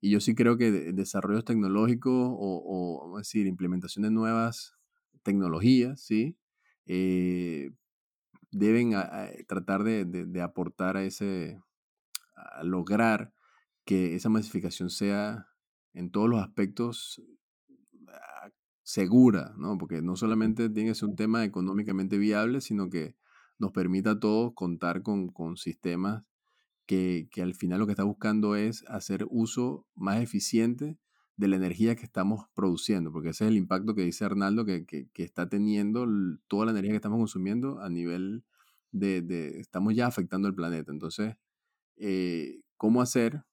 Y 0.00 0.10
yo 0.10 0.20
sí 0.20 0.34
creo 0.34 0.56
que 0.58 0.70
de- 0.72 0.92
desarrollos 0.92 1.44
tecnológicos 1.44 2.12
o, 2.14 2.62
o, 2.66 3.00
vamos 3.04 3.16
a 3.18 3.20
decir, 3.20 3.46
implementación 3.46 4.02
de 4.04 4.10
nuevas 4.10 4.74
tecnologías, 5.22 6.00
¿sí? 6.00 6.36
Eh, 6.86 7.70
deben 8.50 8.94
a- 8.94 9.00
a- 9.02 9.30
tratar 9.48 9.84
de, 9.84 10.04
de- 10.04 10.26
de 10.26 10.42
aportar 10.42 10.96
a 10.96 11.04
ese, 11.04 11.60
a 12.36 12.64
lograr 12.64 13.34
que 13.84 14.14
esa 14.14 14.28
masificación 14.28 14.90
sea 14.90 15.48
en 15.94 16.10
todos 16.10 16.28
los 16.28 16.42
aspectos 16.42 17.22
segura, 18.82 19.54
¿no? 19.56 19.78
Porque 19.78 20.02
no 20.02 20.16
solamente 20.16 20.68
tiene 20.68 20.90
que 20.90 20.94
ser 20.94 21.08
un 21.08 21.16
tema 21.16 21.44
económicamente 21.44 22.18
viable, 22.18 22.60
sino 22.60 22.90
que 22.90 23.16
nos 23.58 23.72
permita 23.72 24.12
a 24.12 24.20
todos 24.20 24.52
contar 24.54 25.02
con, 25.02 25.28
con 25.28 25.56
sistemas 25.56 26.24
que, 26.86 27.28
que, 27.30 27.42
al 27.42 27.54
final 27.54 27.78
lo 27.78 27.86
que 27.86 27.92
está 27.92 28.02
buscando 28.02 28.56
es 28.56 28.84
hacer 28.88 29.26
uso 29.30 29.86
más 29.94 30.20
eficiente 30.20 30.98
de 31.36 31.48
la 31.48 31.56
energía 31.56 31.96
que 31.96 32.04
estamos 32.04 32.46
produciendo, 32.54 33.12
porque 33.12 33.30
ese 33.30 33.44
es 33.44 33.50
el 33.50 33.56
impacto 33.56 33.94
que 33.94 34.02
dice 34.02 34.24
Arnaldo, 34.24 34.64
que, 34.64 34.84
que, 34.84 35.08
está 35.22 35.48
teniendo 35.48 36.06
toda 36.48 36.66
la 36.66 36.72
energía 36.72 36.90
que 36.90 36.96
estamos 36.96 37.18
consumiendo 37.18 37.80
a 37.80 37.88
nivel 37.88 38.44
de, 38.90 39.22
de 39.22 39.60
estamos 39.60 39.94
ya 39.94 40.06
afectando 40.06 40.48
el 40.48 40.54
planeta. 40.54 40.92
Entonces, 40.92 41.36
eh, 41.96 42.60
¿cómo 42.76 43.00
hacer 43.00 43.44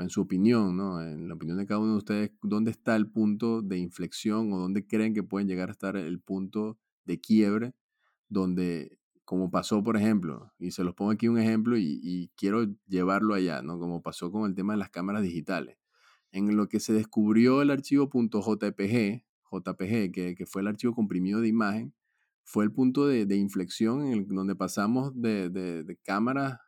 en 0.00 0.08
su 0.08 0.22
opinión, 0.22 0.76
¿no? 0.76 1.02
en 1.02 1.28
la 1.28 1.34
opinión 1.34 1.58
de 1.58 1.66
cada 1.66 1.80
uno 1.80 1.92
de 1.92 1.98
ustedes, 1.98 2.30
dónde 2.42 2.70
está 2.70 2.96
el 2.96 3.10
punto 3.10 3.60
de 3.60 3.78
inflexión 3.78 4.52
o 4.52 4.58
dónde 4.58 4.86
creen 4.86 5.12
que 5.12 5.22
pueden 5.22 5.48
llegar 5.48 5.68
a 5.68 5.72
estar 5.72 5.96
el 5.96 6.20
punto 6.20 6.78
de 7.04 7.20
quiebre, 7.20 7.74
donde, 8.28 8.98
como 9.24 9.50
pasó, 9.50 9.82
por 9.82 9.96
ejemplo, 9.96 10.50
y 10.58 10.70
se 10.70 10.84
los 10.84 10.94
pongo 10.94 11.10
aquí 11.10 11.28
un 11.28 11.38
ejemplo 11.38 11.76
y, 11.76 12.30
quiero 12.36 12.66
llevarlo 12.86 13.34
allá, 13.34 13.60
¿no? 13.60 13.78
como 13.78 14.02
pasó 14.02 14.32
con 14.32 14.48
el 14.48 14.54
tema 14.54 14.72
de 14.72 14.78
las 14.78 14.90
cámaras 14.90 15.22
digitales, 15.22 15.76
en 16.30 16.56
lo 16.56 16.68
que 16.68 16.80
se 16.80 16.94
descubrió 16.94 17.60
el 17.60 17.70
archivo 17.70 18.08
.jpg, 18.08 19.24
JPG, 19.50 20.12
que, 20.12 20.34
que 20.34 20.46
fue 20.46 20.62
el 20.62 20.68
archivo 20.68 20.94
comprimido 20.94 21.40
de 21.42 21.48
imagen, 21.48 21.94
fue 22.44 22.64
el 22.64 22.72
punto 22.72 23.06
de, 23.06 23.26
de 23.26 23.36
inflexión 23.36 24.06
en 24.06 24.12
el, 24.12 24.26
donde 24.26 24.54
pasamos 24.56 25.12
de, 25.14 25.50
de, 25.50 25.84
de 25.84 25.96
cámaras 25.96 26.58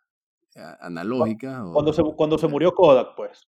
analógica. 0.55 1.65
Cuando, 1.73 1.93
se, 1.93 2.03
cuando 2.03 2.39
se 2.39 2.49
murió 2.49 2.75
Kodak, 2.75 3.15
pues. 3.17 3.47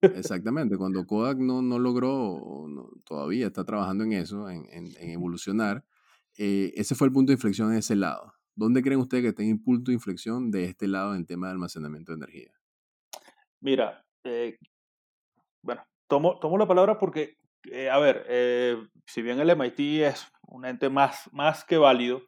Exactamente, 0.00 0.76
cuando 0.76 1.04
Kodak 1.04 1.38
no, 1.38 1.60
no 1.60 1.78
logró, 1.78 2.66
no, 2.68 2.88
todavía 3.04 3.46
está 3.46 3.64
trabajando 3.64 4.04
en 4.04 4.12
eso, 4.12 4.48
en, 4.48 4.66
en, 4.70 4.96
en 5.00 5.10
evolucionar, 5.10 5.84
eh, 6.36 6.72
ese 6.76 6.94
fue 6.94 7.08
el 7.08 7.12
punto 7.12 7.30
de 7.30 7.34
inflexión 7.34 7.72
en 7.72 7.78
ese 7.78 7.96
lado. 7.96 8.32
¿Dónde 8.54 8.82
creen 8.82 9.00
ustedes 9.00 9.24
que 9.24 9.32
tenga 9.32 9.52
el 9.52 9.60
punto 9.60 9.90
de 9.90 9.96
inflexión 9.96 10.50
de 10.50 10.66
este 10.66 10.86
lado 10.86 11.14
en 11.14 11.20
el 11.20 11.26
tema 11.26 11.48
de 11.48 11.54
almacenamiento 11.54 12.12
de 12.12 12.16
energía? 12.16 12.52
Mira, 13.60 14.04
eh, 14.24 14.58
bueno, 15.62 15.82
tomo, 16.06 16.38
tomo 16.38 16.58
la 16.58 16.68
palabra 16.68 16.98
porque, 16.98 17.36
eh, 17.64 17.90
a 17.90 17.98
ver, 17.98 18.88
si 19.04 19.22
bien 19.22 19.40
el 19.40 19.50
MIT 19.50 19.80
es 20.04 20.28
un 20.46 20.64
ente 20.64 20.88
más, 20.90 21.28
más 21.32 21.64
que 21.64 21.76
válido, 21.76 22.22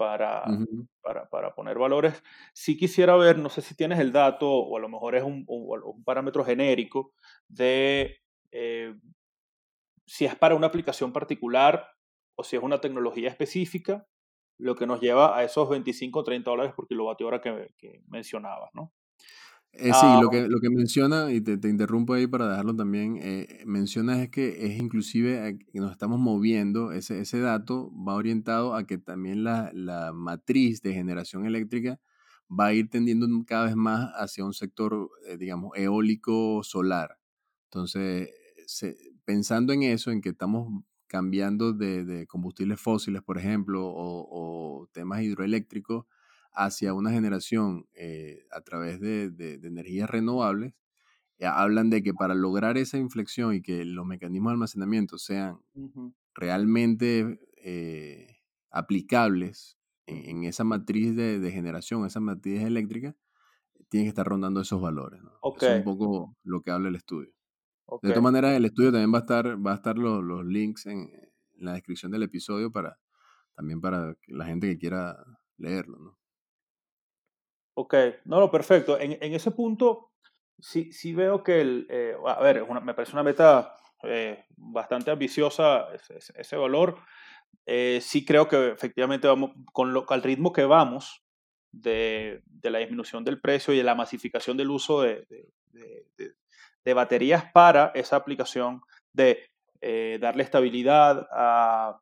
para, 0.00 0.44
uh 0.46 0.52
-huh. 0.52 0.88
para, 1.02 1.28
para, 1.28 1.54
poner 1.54 1.78
valores. 1.78 2.22
Sí 2.54 2.78
quisiera 2.78 3.16
ver, 3.16 3.38
no 3.38 3.50
sé 3.50 3.60
si 3.60 3.74
tienes 3.74 3.98
el 3.98 4.12
dato 4.12 4.50
o 4.50 4.78
a 4.78 4.80
lo 4.80 4.88
mejor 4.88 5.14
es 5.14 5.22
un, 5.22 5.44
un, 5.46 5.82
un 5.84 6.04
parámetro 6.04 6.42
genérico 6.42 7.12
de 7.48 8.16
eh, 8.50 8.94
si 10.06 10.24
es 10.24 10.34
para 10.36 10.54
una 10.54 10.68
aplicación 10.68 11.12
particular 11.12 11.86
o 12.34 12.42
si 12.44 12.56
es 12.56 12.62
una 12.62 12.80
tecnología 12.80 13.28
específica, 13.28 14.06
lo 14.58 14.74
que 14.74 14.86
nos 14.86 15.02
lleva 15.02 15.36
a 15.36 15.44
esos 15.44 15.68
25 15.68 16.18
o 16.18 16.24
30 16.24 16.50
dólares 16.50 16.72
por 16.74 16.88
kilovatio 16.88 17.26
hora 17.26 17.42
que, 17.42 17.74
que 17.76 18.02
mencionabas, 18.08 18.70
¿no? 18.72 18.92
Eh, 19.72 19.92
sí, 19.94 20.06
lo, 20.20 20.28
que, 20.30 20.48
lo 20.48 20.60
que 20.60 20.68
menciona, 20.68 21.32
y 21.32 21.40
te, 21.40 21.56
te, 21.56 21.68
interrumpo 21.68 22.14
ahí 22.14 22.26
para 22.26 22.48
dejarlo 22.48 22.74
también, 22.74 23.18
eh, 23.22 23.62
menciona 23.66 24.20
es 24.22 24.28
que 24.28 24.66
es 24.66 24.78
inclusive 24.78 25.58
que 25.72 25.78
nos 25.78 25.92
estamos 25.92 26.18
moviendo, 26.18 26.92
ese, 26.92 27.20
ese 27.20 27.38
dato 27.38 27.92
va 27.94 28.14
orientado 28.14 28.74
a 28.74 28.84
que 28.84 28.98
también 28.98 29.44
la, 29.44 29.70
la 29.72 30.12
matriz 30.12 30.82
de 30.82 30.92
generación 30.92 31.46
eléctrica 31.46 32.00
va 32.50 32.66
a 32.66 32.72
ir 32.74 32.90
tendiendo 32.90 33.26
cada 33.46 33.66
vez 33.66 33.76
más 33.76 34.10
hacia 34.16 34.44
un 34.44 34.54
sector, 34.54 35.08
eh, 35.26 35.36
digamos, 35.38 35.70
eólico 35.76 36.62
solar. 36.64 37.18
Entonces, 37.66 38.28
se, 38.66 38.96
pensando 39.24 39.72
en 39.72 39.84
eso, 39.84 40.10
en 40.10 40.20
que 40.20 40.30
estamos 40.30 40.82
cambiando 41.06 41.72
de, 41.72 42.04
de 42.04 42.26
combustibles 42.26 42.80
fósiles, 42.80 43.22
por 43.22 43.38
ejemplo, 43.38 43.86
o, 43.86 44.80
o 44.82 44.88
temas 44.92 45.22
hidroeléctricos, 45.22 46.06
hacia 46.60 46.92
una 46.92 47.10
generación 47.10 47.86
eh, 47.94 48.46
a 48.52 48.60
través 48.60 49.00
de, 49.00 49.30
de, 49.30 49.56
de 49.58 49.68
energías 49.68 50.10
renovables, 50.10 50.74
eh, 51.38 51.46
hablan 51.46 51.88
de 51.88 52.02
que 52.02 52.12
para 52.12 52.34
lograr 52.34 52.76
esa 52.76 52.98
inflexión 52.98 53.54
y 53.54 53.62
que 53.62 53.84
los 53.86 54.04
mecanismos 54.04 54.50
de 54.50 54.54
almacenamiento 54.54 55.16
sean 55.16 55.58
uh 55.74 55.88
-huh. 55.88 56.14
realmente 56.34 57.40
eh, 57.56 58.36
aplicables 58.70 59.78
en, 60.06 60.28
en, 60.28 60.44
esa 60.44 60.64
matriz 60.64 61.16
de, 61.16 61.40
de, 61.40 61.50
generación, 61.50 62.04
esa 62.04 62.20
matriz 62.20 62.60
eléctrica, 62.62 63.16
tienen 63.88 64.04
que 64.04 64.10
estar 64.10 64.26
rondando 64.26 64.60
esos 64.60 64.82
valores. 64.82 65.22
¿no? 65.22 65.32
Okay. 65.40 65.70
Es 65.70 65.78
un 65.78 65.84
poco 65.84 66.36
lo 66.44 66.60
que 66.60 66.70
habla 66.70 66.90
el 66.90 66.96
estudio. 66.96 67.32
Okay. 67.86 68.08
De 68.08 68.14
todas 68.14 68.22
maneras, 68.22 68.54
el 68.54 68.66
estudio 68.66 68.92
también 68.92 69.12
va 69.12 69.18
a 69.18 69.20
estar, 69.22 69.66
va 69.66 69.72
a 69.72 69.76
estar 69.76 69.96
los, 69.96 70.22
los 70.22 70.44
links 70.44 70.86
en, 70.86 71.10
en 71.54 71.64
la 71.64 71.72
descripción 71.72 72.12
del 72.12 72.22
episodio 72.22 72.70
para 72.70 72.98
también 73.56 73.80
para 73.80 74.16
la 74.28 74.44
gente 74.46 74.68
que 74.68 74.78
quiera 74.78 75.22
leerlo. 75.58 75.98
¿no? 75.98 76.19
Ok, 77.80 77.94
no, 78.26 78.40
no, 78.40 78.50
perfecto. 78.50 79.00
En, 79.00 79.16
ese 79.34 79.52
punto, 79.52 80.10
sí, 80.58 80.92
sí 80.92 81.14
veo 81.14 81.42
que, 81.42 81.62
el, 81.62 81.86
eh, 81.88 82.14
a 82.26 82.38
ver, 82.42 82.62
me 82.82 82.92
parece 82.92 83.14
una 83.14 83.22
meta 83.22 83.74
eh, 84.02 84.44
bastante 84.54 85.10
ambiciosa 85.10 85.86
ese, 86.34 86.56
valor. 86.56 86.98
Eh, 87.64 88.00
sí 88.02 88.22
creo 88.26 88.48
que 88.48 88.68
efectivamente 88.68 89.28
vamos, 89.28 89.52
con 89.72 89.94
lo, 89.94 90.04
al 90.10 90.22
ritmo 90.22 90.52
que 90.52 90.66
vamos 90.66 91.22
de, 91.72 92.42
la 92.62 92.80
disminución 92.80 93.24
del 93.24 93.40
precio 93.40 93.72
y 93.72 93.78
de 93.78 93.84
la 93.84 93.94
masificación 93.94 94.58
del 94.58 94.68
uso 94.68 95.00
de, 95.00 95.26
baterías 96.94 97.50
para 97.50 97.92
esa 97.94 98.16
aplicación 98.16 98.82
de 99.14 99.48
darle 100.20 100.42
estabilidad 100.42 101.26
a, 101.32 101.98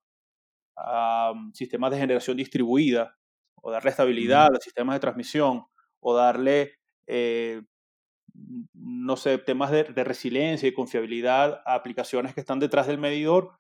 a 0.77 1.33
sistemas 1.53 1.93
de 1.93 1.99
generación 1.99 2.37
distribuida 2.37 3.18
o 3.63 3.71
darle 3.71 3.91
estabilidad 3.91 4.55
a 4.55 4.61
sistemas 4.61 4.97
de 4.97 5.01
transmisión, 5.01 5.65
o 6.01 6.15
darle, 6.15 6.75
eh, 7.07 7.63
no 8.75 9.17
sé, 9.17 9.39
temas 9.39 9.71
de, 9.71 9.85
de, 9.85 10.05
resiliencia 10.05 10.69
y 10.69 10.75
confiabilidad 10.75 11.61
a 11.67 11.75
aplicaciones 11.75 12.35
que 12.35 12.41
están 12.41 12.61
detrás 12.61 12.87
del 12.87 12.99
medidor, 12.99 13.53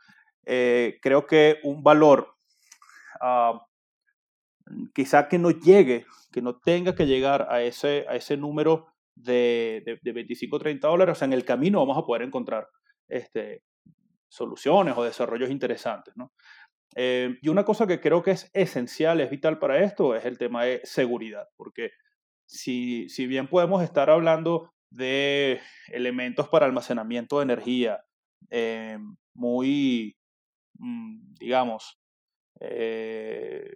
eh, 0.46 0.98
creo 1.02 1.26
que 1.26 1.58
un 1.62 1.82
valor 1.82 2.34
uh, 3.20 3.58
quizá 4.94 5.28
que 5.28 5.38
no 5.38 5.50
llegue, 5.50 6.06
que 6.32 6.42
no 6.42 6.58
tenga 6.58 6.94
que 6.94 7.06
llegar 7.06 7.48
a 7.50 7.62
ese, 7.62 8.06
a 8.08 8.16
ese 8.16 8.36
número 8.36 8.86
de, 9.14 9.82
de, 9.84 9.98
de 10.00 10.12
25 10.12 10.56
o 10.56 10.58
30 10.58 10.88
dólares, 10.88 11.12
o 11.12 11.18
sea, 11.18 11.26
en 11.26 11.32
el 11.32 11.44
camino 11.44 11.80
vamos 11.80 11.98
a 11.98 12.06
poder 12.06 12.22
encontrar 12.22 12.68
este, 13.08 13.62
soluciones 14.28 14.96
o 14.96 15.04
desarrollos 15.04 15.50
interesantes, 15.50 16.16
¿no? 16.16 16.32
Eh, 16.94 17.38
y 17.42 17.48
una 17.48 17.64
cosa 17.64 17.86
que 17.86 18.00
creo 18.00 18.22
que 18.22 18.32
es 18.32 18.50
esencial, 18.54 19.20
es 19.20 19.30
vital 19.30 19.58
para 19.58 19.82
esto, 19.82 20.14
es 20.14 20.24
el 20.24 20.38
tema 20.38 20.64
de 20.64 20.80
seguridad, 20.84 21.48
porque 21.56 21.90
si, 22.46 23.08
si 23.08 23.26
bien 23.26 23.46
podemos 23.48 23.82
estar 23.82 24.10
hablando 24.10 24.72
de 24.90 25.60
elementos 25.88 26.48
para 26.48 26.66
almacenamiento 26.66 27.38
de 27.38 27.42
energía 27.42 28.00
eh, 28.50 28.98
muy, 29.34 30.16
mm, 30.78 31.34
digamos, 31.38 32.00
eh, 32.60 33.70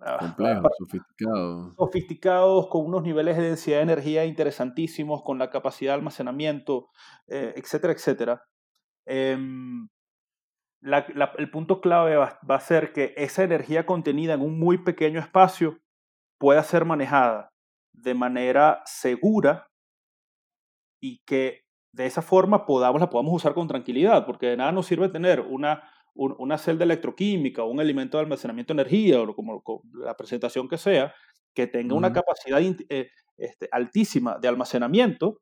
ah, 0.00 0.18
complejos, 0.20 0.72
sofisticados. 0.78 1.74
Sofisticados, 1.76 2.68
con 2.68 2.86
unos 2.86 3.02
niveles 3.02 3.36
de 3.36 3.42
densidad 3.42 3.78
de 3.78 3.82
energía 3.82 4.24
interesantísimos, 4.24 5.22
con 5.22 5.38
la 5.38 5.50
capacidad 5.50 5.92
de 5.92 5.98
almacenamiento, 5.98 6.90
eh, 7.26 7.52
etcétera, 7.56 7.92
etcétera. 7.92 8.44
Eh, 9.06 9.36
la, 10.84 11.06
la, 11.14 11.32
el 11.38 11.50
punto 11.50 11.80
clave 11.80 12.16
va, 12.16 12.38
va, 12.48 12.56
a 12.56 12.60
ser 12.60 12.92
que 12.92 13.14
esa 13.16 13.42
energía 13.42 13.86
contenida 13.86 14.34
en 14.34 14.42
un 14.42 14.58
muy 14.58 14.76
pequeño 14.78 15.18
espacio 15.18 15.78
pueda 16.38 16.62
ser 16.62 16.84
manejada 16.84 17.48
de 17.94 18.12
manera 18.12 18.82
segura 18.84 19.70
y 21.00 21.22
que 21.24 21.62
de 21.92 22.04
esa 22.04 22.20
forma 22.20 22.66
podamos, 22.66 23.00
la 23.00 23.08
podamos 23.08 23.32
usar 23.32 23.54
con 23.54 23.66
tranquilidad, 23.66 24.26
porque 24.26 24.48
de 24.48 24.56
nada 24.58 24.72
nos 24.72 24.84
sirve 24.86 25.08
tener 25.08 25.40
una, 25.40 25.90
un, 26.12 26.34
una 26.38 26.58
celda 26.58 26.84
electroquímica 26.84 27.62
o 27.62 27.70
un 27.70 27.80
elemento 27.80 28.18
de 28.18 28.24
almacenamiento 28.24 28.74
de 28.74 28.82
energía 28.82 29.22
o 29.22 29.34
como, 29.34 29.62
como 29.62 29.82
la 29.94 30.14
presentación 30.14 30.68
que 30.68 30.76
sea, 30.76 31.14
que 31.54 31.66
tenga 31.66 31.94
uh 31.94 31.96
-huh. 31.96 31.98
una 31.98 32.12
capacidad 32.12 32.60
eh, 32.60 33.08
este, 33.38 33.68
altísima 33.72 34.38
de 34.38 34.48
almacenamiento, 34.48 35.40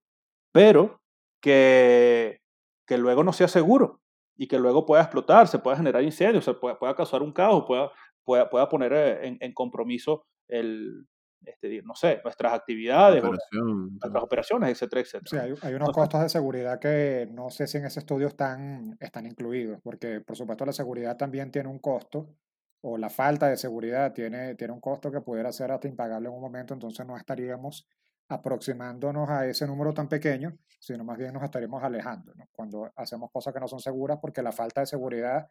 pero 0.52 1.00
que, 1.40 2.42
que 2.86 2.96
luego 2.96 3.24
no 3.24 3.32
sea 3.32 3.48
seguro 3.48 4.01
y 4.42 4.48
que 4.48 4.58
luego 4.58 4.84
pueda 4.84 5.02
explotar, 5.02 5.46
se 5.46 5.60
pueda 5.60 5.76
generar 5.76 6.02
incendios, 6.02 6.44
se 6.44 6.52
pueda, 6.54 6.76
pueda 6.76 6.96
causar 6.96 7.22
un 7.22 7.32
caos, 7.32 7.62
pueda, 7.64 7.92
pueda, 8.24 8.50
pueda 8.50 8.68
poner 8.68 8.92
eh, 8.92 9.28
en, 9.28 9.38
en 9.38 9.54
compromiso 9.54 10.24
el, 10.48 11.06
este, 11.44 11.80
no 11.82 11.94
sé, 11.94 12.20
nuestras 12.24 12.52
actividades, 12.52 13.22
Operación, 13.22 13.90
nuestras 14.00 14.24
operaciones, 14.24 14.70
etcétera, 14.70 15.00
etcétera. 15.02 15.30
Sí, 15.30 15.36
hay, 15.36 15.50
hay 15.62 15.74
unos 15.74 15.90
Entonces, 15.90 15.94
costos 15.94 16.22
de 16.22 16.28
seguridad 16.28 16.80
que 16.80 17.28
no 17.30 17.50
sé 17.50 17.68
si 17.68 17.78
en 17.78 17.86
ese 17.86 18.00
estudio 18.00 18.26
están, 18.26 18.96
están 18.98 19.26
incluidos, 19.26 19.78
porque 19.80 20.20
por 20.20 20.36
supuesto 20.36 20.66
la 20.66 20.72
seguridad 20.72 21.16
también 21.16 21.52
tiene 21.52 21.68
un 21.68 21.78
costo, 21.78 22.34
o 22.80 22.98
la 22.98 23.10
falta 23.10 23.46
de 23.46 23.56
seguridad 23.56 24.12
tiene, 24.12 24.56
tiene 24.56 24.72
un 24.72 24.80
costo 24.80 25.12
que 25.12 25.20
pudiera 25.20 25.52
ser 25.52 25.70
hasta 25.70 25.86
impagable 25.86 26.28
en 26.28 26.34
un 26.34 26.40
momento, 26.40 26.74
entonces 26.74 27.06
no 27.06 27.16
estaríamos 27.16 27.86
aproximándonos 28.32 29.28
a 29.28 29.46
ese 29.46 29.66
número 29.66 29.92
tan 29.92 30.08
pequeño, 30.08 30.56
sino 30.80 31.04
más 31.04 31.18
bien 31.18 31.32
nos 31.32 31.42
estaremos 31.42 31.82
alejando 31.82 32.32
cuando 32.50 32.90
hacemos 32.96 33.30
cosas 33.30 33.54
que 33.54 33.60
no 33.60 33.68
son 33.68 33.80
seguras 33.80 34.18
porque 34.20 34.42
la 34.42 34.52
falta 34.52 34.80
de 34.80 34.86
seguridad 34.86 35.50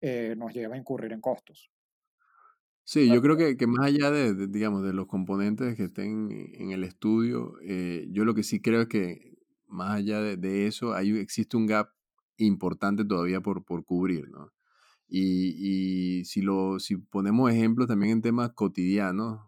eh, 0.00 0.34
nos 0.36 0.52
lleva 0.54 0.74
a 0.74 0.78
incurrir 0.78 1.12
en 1.12 1.20
costos. 1.20 1.70
Sí, 2.84 3.08
yo 3.12 3.20
creo 3.20 3.36
que, 3.36 3.56
que 3.56 3.66
más 3.66 3.86
allá 3.86 4.10
de, 4.10 4.46
digamos, 4.46 4.82
de 4.82 4.94
los 4.94 5.06
componentes 5.06 5.76
que 5.76 5.84
estén 5.84 6.30
en 6.54 6.70
el 6.70 6.84
estudio, 6.84 7.52
eh, 7.62 8.06
yo 8.10 8.24
lo 8.24 8.34
que 8.34 8.42
sí 8.42 8.62
creo 8.62 8.80
es 8.82 8.88
que 8.88 9.34
más 9.66 9.90
allá 9.90 10.22
de, 10.22 10.36
de 10.38 10.66
eso, 10.66 10.94
hay, 10.94 11.18
existe 11.18 11.56
un 11.58 11.66
gap 11.66 11.90
importante 12.38 13.04
todavía 13.04 13.42
por, 13.42 13.64
por 13.64 13.84
cubrir, 13.84 14.30
¿no? 14.30 14.52
Y, 15.06 16.20
y 16.20 16.24
si, 16.24 16.40
lo, 16.40 16.78
si 16.78 16.96
ponemos 16.96 17.50
ejemplos 17.50 17.88
también 17.88 18.12
en 18.12 18.22
temas 18.22 18.52
cotidianos, 18.52 19.40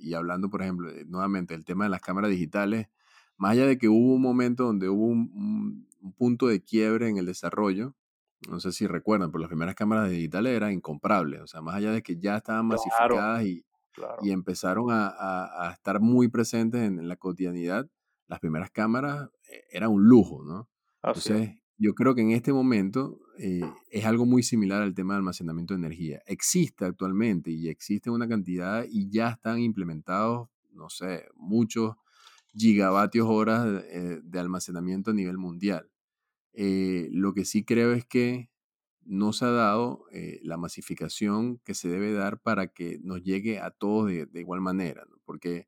y 0.00 0.14
hablando, 0.14 0.50
por 0.50 0.62
ejemplo, 0.62 0.90
nuevamente 1.06 1.54
del 1.54 1.64
tema 1.64 1.84
de 1.84 1.90
las 1.90 2.00
cámaras 2.00 2.30
digitales, 2.30 2.88
más 3.36 3.52
allá 3.52 3.66
de 3.66 3.78
que 3.78 3.88
hubo 3.88 4.14
un 4.14 4.22
momento 4.22 4.64
donde 4.64 4.88
hubo 4.88 5.06
un, 5.06 5.88
punto 6.16 6.46
de 6.46 6.62
quiebre 6.62 7.08
en 7.08 7.18
el 7.18 7.26
desarrollo, 7.26 7.94
no 8.48 8.58
sé 8.58 8.72
si 8.72 8.86
recuerdan, 8.86 9.30
pero 9.30 9.40
las 9.40 9.48
primeras 9.48 9.74
cámaras 9.74 10.08
digitales 10.08 10.54
eran 10.54 10.72
incomprables, 10.72 11.42
o 11.42 11.46
sea, 11.46 11.60
más 11.60 11.74
allá 11.74 11.92
de 11.92 12.02
que 12.02 12.16
ya 12.16 12.38
estaban 12.38 12.66
masificadas 12.66 13.44
y, 13.44 13.62
y, 14.22 14.30
empezaron 14.30 14.90
a, 14.90 15.08
a, 15.08 15.72
estar 15.72 16.00
muy 16.00 16.28
presentes 16.28 16.80
en, 16.82 17.06
la 17.06 17.16
cotidianidad, 17.16 17.86
las 18.28 18.40
primeras 18.40 18.70
cámaras 18.70 19.28
eh, 19.50 19.64
eran 19.72 19.90
un 19.90 20.04
lujo, 20.04 20.42
¿no? 20.42 20.70
Entonces, 21.02 21.59
yo 21.80 21.94
creo 21.94 22.14
que 22.14 22.20
en 22.20 22.32
este 22.32 22.52
momento 22.52 23.18
eh, 23.38 23.62
es 23.90 24.04
algo 24.04 24.26
muy 24.26 24.42
similar 24.42 24.82
al 24.82 24.94
tema 24.94 25.14
de 25.14 25.18
almacenamiento 25.18 25.72
de 25.72 25.78
energía. 25.78 26.22
Existe 26.26 26.84
actualmente 26.84 27.50
y 27.52 27.68
existe 27.68 28.10
una 28.10 28.28
cantidad 28.28 28.84
y 28.86 29.08
ya 29.08 29.30
están 29.30 29.60
implementados, 29.60 30.50
no 30.72 30.90
sé, 30.90 31.24
muchos 31.36 31.96
gigavatios 32.52 33.26
horas 33.30 33.64
de, 33.64 34.20
eh, 34.22 34.38
almacenamiento 34.38 35.12
a 35.12 35.14
nivel 35.14 35.38
mundial. 35.38 35.90
Eh, 36.52 37.08
lo 37.12 37.32
que 37.32 37.46
sí 37.46 37.64
creo 37.64 37.94
es 37.94 38.04
que 38.04 38.50
no 39.02 39.32
se 39.32 39.46
ha 39.46 39.50
dado 39.50 40.04
la 40.42 40.58
masificación 40.58 41.60
que 41.64 41.72
se 41.72 41.88
debe 41.88 42.12
dar 42.12 42.38
para 42.40 42.66
que 42.66 42.98
nos 43.02 43.22
llegue 43.22 43.58
a 43.58 43.70
todos 43.70 44.08
de, 44.08 44.28
igual 44.34 44.60
manera, 44.60 45.06
porque 45.24 45.66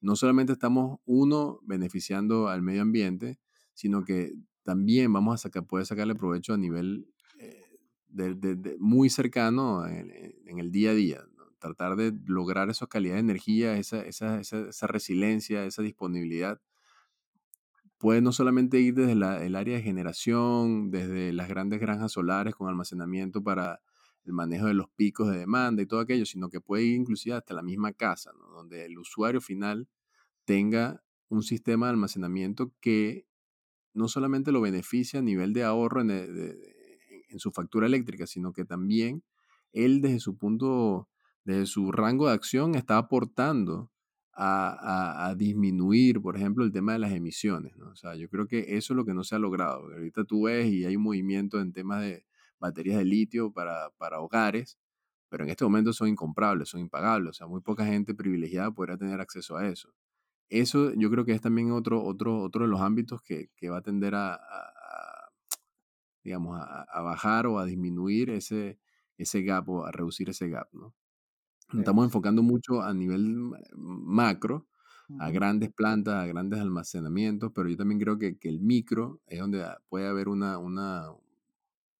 no 0.00 0.14
solamente 0.14 0.52
estamos, 0.52 1.00
uno, 1.06 1.58
beneficiando 1.64 2.48
al 2.48 2.62
medio 2.62 2.82
ambiente, 2.82 3.40
sino 3.74 4.04
que 4.04 4.34
también 4.62 5.12
vamos 5.12 5.34
a 5.34 5.38
sacar, 5.38 5.66
poder 5.66 5.86
sacarle 5.86 6.14
provecho 6.14 6.54
a 6.54 6.56
nivel 6.56 7.08
eh, 7.38 8.76
muy 8.78 9.10
cercano 9.10 9.86
en, 9.86 10.58
el 10.58 10.70
día 10.70 10.90
a 10.90 10.94
día. 10.94 11.20
Tratar 11.58 11.96
de 11.96 12.12
lograr 12.26 12.70
esa 12.70 12.86
calidad 12.86 13.14
de 13.14 13.20
energía, 13.20 13.76
esa, 13.76 14.02
esa, 14.02 14.40
esa, 14.40 14.86
resiliencia, 14.86 15.64
esa 15.64 15.82
disponibilidad. 15.82 16.60
Puede 17.98 18.22
no 18.22 18.32
solamente 18.32 18.80
ir 18.80 18.94
desde 18.94 19.12
el 19.12 19.56
área 19.56 19.76
de 19.76 19.82
generación, 19.82 20.90
desde 20.90 21.34
las 21.34 21.48
grandes 21.48 21.80
granjas 21.80 22.12
solares 22.12 22.54
con 22.54 22.68
almacenamiento 22.68 23.42
para 23.42 23.82
el 24.24 24.32
manejo 24.32 24.66
de 24.66 24.74
los 24.74 24.88
picos 24.88 25.30
de 25.30 25.38
demanda 25.38 25.82
y 25.82 25.86
todo 25.86 26.00
aquello, 26.00 26.24
sino 26.24 26.48
que 26.48 26.60
puede 26.60 26.84
ir 26.84 26.96
inclusive 26.96 27.36
hasta 27.36 27.52
la 27.52 27.62
misma 27.62 27.92
casa, 27.92 28.32
donde 28.54 28.86
el 28.86 28.98
usuario 28.98 29.40
final 29.40 29.86
tenga 30.44 31.02
un 31.28 31.42
sistema 31.42 31.86
de 31.86 31.90
almacenamiento 31.90 32.72
que 32.80 33.26
no 33.94 34.08
solamente 34.08 34.52
lo 34.52 34.60
beneficia 34.60 35.20
a 35.20 35.22
nivel 35.22 35.52
de 35.52 35.64
ahorro 35.64 36.00
en, 36.00 36.10
en, 36.10 37.38
su 37.38 37.50
factura 37.50 37.86
eléctrica, 37.86 38.26
sino 38.26 38.52
que 38.52 38.64
también 38.64 39.22
él 39.72 40.00
desde 40.00 40.20
su 40.20 40.36
punto, 40.36 41.08
desde 41.44 41.66
su 41.66 41.92
rango 41.92 42.28
de 42.28 42.34
acción 42.34 42.74
está 42.74 42.98
aportando 42.98 43.90
a, 44.32 45.28
a, 45.28 45.34
disminuir, 45.34 46.20
por 46.20 46.36
ejemplo, 46.36 46.64
el 46.64 46.72
tema 46.72 46.92
de 46.92 47.00
las 47.00 47.12
emisiones. 47.12 47.76
¿no? 47.76 47.90
O 47.90 47.96
sea, 47.96 48.14
yo 48.14 48.28
creo 48.28 48.46
que 48.46 48.76
eso 48.76 48.94
es 48.94 48.96
lo 48.96 49.04
que 49.04 49.12
no 49.12 49.22
se 49.22 49.34
ha 49.34 49.38
logrado. 49.38 49.82
Ahorita 49.92 50.24
tú 50.24 50.44
ves 50.44 50.66
y 50.70 50.84
hay 50.84 50.96
un 50.96 51.02
movimiento 51.02 51.60
en 51.60 51.72
temas 51.72 52.02
de 52.02 52.24
baterías 52.58 52.98
de 52.98 53.04
litio 53.04 53.52
para, 53.52 53.90
para 53.98 54.20
hogares, 54.20 54.78
pero 55.28 55.44
en 55.44 55.50
este 55.50 55.64
momento 55.64 55.92
son 55.92 56.08
incomprables, 56.08 56.68
son 56.68 56.80
impagables. 56.80 57.30
O 57.30 57.34
sea, 57.34 57.46
muy 57.46 57.60
poca 57.60 57.84
gente 57.84 58.14
privilegiada 58.14 58.70
podrá 58.70 58.96
tener 58.96 59.20
acceso 59.20 59.56
a 59.56 59.68
eso 59.68 59.92
eso 60.50 60.92
yo 60.94 61.10
creo 61.10 61.24
que 61.24 61.32
es 61.32 61.40
también 61.40 61.72
otro, 61.72 62.04
otro, 62.04 62.42
otro 62.42 62.64
de 62.64 62.68
los 62.68 62.80
ámbitos 62.80 63.22
que, 63.22 63.50
que 63.56 63.70
va 63.70 63.78
a 63.78 63.82
tender 63.82 64.14
a, 64.14 64.38
digamos, 66.22 66.60
a, 66.60 67.02
bajar 67.02 67.46
o 67.46 67.58
a 67.58 67.64
disminuir 67.64 68.30
ese, 68.30 68.78
ese 69.16 69.42
gap 69.42 69.68
o 69.68 69.86
a 69.86 69.92
reducir 69.92 70.28
ese 70.28 70.48
gap, 70.48 70.68
¿no? 70.72 70.94
Nos 71.72 71.80
estamos 71.80 72.04
enfocando 72.04 72.42
mucho 72.42 72.82
a 72.82 72.92
nivel 72.92 73.52
macro, 73.76 74.66
a 75.20 75.30
grandes 75.30 75.72
plantas, 75.72 76.14
a 76.14 76.26
grandes 76.26 76.60
almacenamientos, 76.60 77.52
pero 77.54 77.68
yo 77.68 77.76
también 77.76 78.00
creo 78.00 78.18
que, 78.18 78.38
que 78.38 78.48
el 78.48 78.60
micro 78.60 79.20
es 79.26 79.38
donde 79.38 79.64
puede 79.88 80.06
haber 80.08 80.28
una, 80.28 80.58
una 80.58 81.06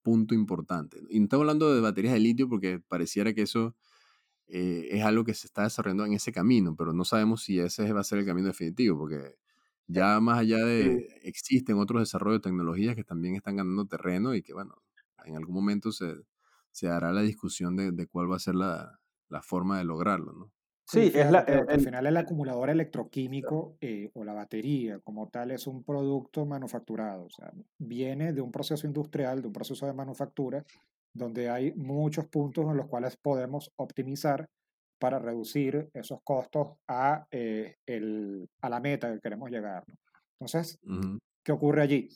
punto 0.02 0.34
importante. 0.34 1.00
Y 1.08 1.18
no 1.18 1.24
estamos 1.24 1.42
hablando 1.42 1.74
de 1.74 1.80
baterías 1.80 2.14
de 2.14 2.20
litio 2.20 2.48
porque 2.48 2.80
pareciera 2.80 3.32
que 3.32 3.42
eso 3.42 3.76
eh, 4.52 4.88
es 4.90 5.04
algo 5.04 5.24
que 5.24 5.34
se 5.34 5.46
está 5.46 5.62
desarrollando 5.62 6.04
en 6.04 6.14
ese 6.14 6.32
camino, 6.32 6.74
pero 6.76 6.92
no 6.92 7.04
sabemos 7.04 7.42
si 7.42 7.60
ese 7.60 7.92
va 7.92 8.00
a 8.00 8.04
ser 8.04 8.18
el 8.18 8.26
camino 8.26 8.48
definitivo, 8.48 8.98
porque 8.98 9.36
ya 9.86 10.18
más 10.20 10.40
allá 10.40 10.58
de, 10.58 11.20
existen 11.22 11.78
otros 11.78 12.02
desarrollos 12.02 12.40
de 12.40 12.50
tecnologías 12.50 12.96
que 12.96 13.04
también 13.04 13.36
están 13.36 13.56
ganando 13.56 13.86
terreno 13.86 14.34
y 14.34 14.42
que, 14.42 14.52
bueno, 14.52 14.74
en 15.24 15.36
algún 15.36 15.54
momento 15.54 15.92
se, 15.92 16.14
se 16.72 16.88
hará 16.88 17.12
la 17.12 17.22
discusión 17.22 17.76
de, 17.76 17.92
de 17.92 18.06
cuál 18.08 18.30
va 18.30 18.36
a 18.36 18.40
ser 18.40 18.56
la, 18.56 18.98
la, 19.28 19.42
forma 19.42 19.78
de 19.78 19.84
lograrlo, 19.84 20.32
¿no? 20.32 20.52
Sí, 20.84 21.12
es 21.14 21.30
la, 21.30 21.38
al 21.40 21.80
final 21.80 22.06
el 22.06 22.16
acumulador 22.16 22.68
electroquímico 22.70 23.76
eh, 23.80 24.10
o 24.14 24.24
la 24.24 24.32
batería 24.32 24.98
como 24.98 25.28
tal 25.28 25.52
es 25.52 25.68
un 25.68 25.84
producto 25.84 26.44
manufacturado, 26.44 27.26
o 27.26 27.30
sea, 27.30 27.52
viene 27.78 28.32
de 28.32 28.40
un 28.40 28.50
proceso 28.50 28.88
industrial, 28.88 29.40
de 29.40 29.46
un 29.46 29.52
proceso 29.52 29.86
de 29.86 29.92
manufactura 29.92 30.64
donde 31.12 31.48
hay 31.48 31.72
muchos 31.74 32.26
puntos 32.28 32.66
en 32.70 32.76
los 32.76 32.86
cuales 32.86 33.16
podemos 33.16 33.72
optimizar 33.76 34.48
para 34.98 35.18
reducir 35.18 35.88
esos 35.94 36.20
costos 36.22 36.76
a, 36.86 37.26
eh, 37.30 37.76
el, 37.86 38.48
a 38.60 38.68
la 38.68 38.80
meta 38.80 39.12
que 39.12 39.20
queremos 39.20 39.50
llegar. 39.50 39.84
Entonces, 40.38 40.78
¿qué 41.42 41.52
ocurre 41.52 41.82
allí? 41.82 42.08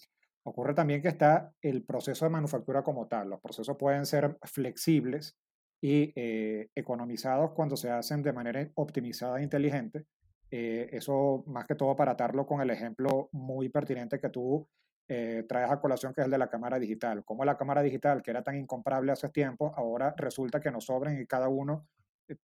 Ocurre 0.47 0.75
también 0.75 1.01
que 1.01 1.09
está 1.09 1.53
el 1.63 1.83
proceso 1.85 2.27
de 2.27 2.31
manufactura 2.31 2.83
como 2.83 3.09
tal. 3.09 3.31
Los 3.31 3.41
procesos 3.41 3.77
pueden 3.79 4.05
ser 4.05 4.37
flexibles 4.43 5.37
y 5.81 6.13
eh, 6.15 6.69
economizados 6.75 7.53
cuando 7.53 7.77
se 7.77 7.91
hacen 7.91 8.23
de 8.23 8.33
manera 8.33 8.69
optimizada 8.75 9.41
e 9.41 9.43
inteligente. 9.43 10.05
Eh, 10.51 10.89
eso 10.93 11.43
más 11.47 11.67
que 11.67 11.75
todo 11.75 11.97
para 11.97 12.13
atarlo 12.13 12.47
con 12.47 12.61
el 12.61 12.71
ejemplo 12.71 13.29
muy 13.33 13.71
pertinente 13.71 14.21
que 14.21 14.29
tú 14.29 14.69
eh, 15.09 15.45
traes 15.49 15.71
a 15.71 15.81
colación, 15.81 16.15
que 16.15 16.23
es 16.23 16.25
el 16.25 16.31
de 16.31 16.39
la 16.39 16.49
cámara 16.49 16.79
digital. 16.79 17.25
Como 17.25 17.45
la 17.45 17.57
cámara 17.57 17.83
digital, 17.83 18.23
que 18.23 18.31
era 18.31 18.43
tan 18.43 18.57
incomparable 18.57 19.13
hace 19.13 19.29
tiempo, 19.29 19.73
ahora 19.77 20.15
resulta 20.17 20.61
que 20.61 20.71
nos 20.71 20.87
sobren 20.87 21.21
y 21.21 21.27
cada 21.27 21.49
uno 21.49 21.87
eh, 22.29 22.37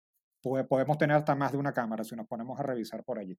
podemos 0.68 0.98
tener 0.98 1.16
hasta 1.16 1.34
más 1.34 1.52
de 1.52 1.58
una 1.58 1.72
cámara 1.72 2.04
si 2.04 2.14
nos 2.14 2.26
ponemos 2.26 2.58
a 2.60 2.62
revisar 2.62 3.02
por 3.04 3.18
allí. 3.18 3.38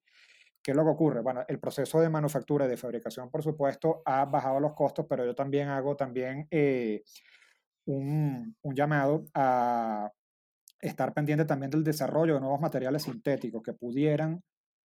¿Qué 0.63 0.71
es 0.71 0.77
lo 0.77 0.83
que 0.83 0.89
ocurre? 0.89 1.21
Bueno, 1.21 1.43
el 1.47 1.59
proceso 1.59 1.99
de 1.99 2.09
manufactura 2.09 2.65
y 2.65 2.69
de 2.69 2.77
fabricación, 2.77 3.29
por 3.29 3.43
supuesto, 3.43 4.01
ha 4.05 4.25
bajado 4.25 4.59
los 4.59 4.73
costos, 4.73 5.05
pero 5.09 5.25
yo 5.25 5.35
también 5.35 5.69
hago 5.69 5.95
también 5.95 6.47
eh, 6.51 7.03
un, 7.85 8.55
un 8.61 8.75
llamado 8.75 9.25
a 9.33 10.11
estar 10.79 11.13
pendiente 11.13 11.45
también 11.45 11.71
del 11.71 11.83
desarrollo 11.83 12.35
de 12.35 12.39
nuevos 12.39 12.59
materiales 12.59 13.03
sintéticos 13.03 13.61
que 13.61 13.73
pudieran 13.73 14.43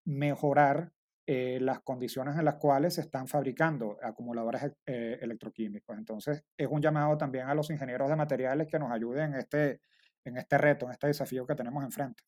mejorar 0.05 0.91
eh, 1.27 1.57
las 1.59 1.79
condiciones 1.81 2.38
en 2.38 2.45
las 2.45 2.55
cuales 2.55 2.93
se 2.93 3.01
están 3.01 3.27
fabricando 3.27 3.97
acumuladores 4.03 4.73
eh, 4.85 5.17
electroquímicos. 5.19 5.97
Entonces, 5.97 6.43
es 6.55 6.67
un 6.69 6.81
llamado 6.81 7.17
también 7.17 7.47
a 7.47 7.55
los 7.55 7.71
ingenieros 7.71 8.09
de 8.09 8.15
materiales 8.15 8.67
que 8.67 8.77
nos 8.77 8.91
ayuden 8.91 9.33
en 9.33 9.39
este, 9.39 9.81
en 10.23 10.38
este 10.38 10.57
reto, 10.59 10.85
en 10.85 10.91
este 10.91 11.07
desafío 11.07 11.47
que 11.47 11.55
tenemos 11.55 11.83
enfrente. 11.83 12.23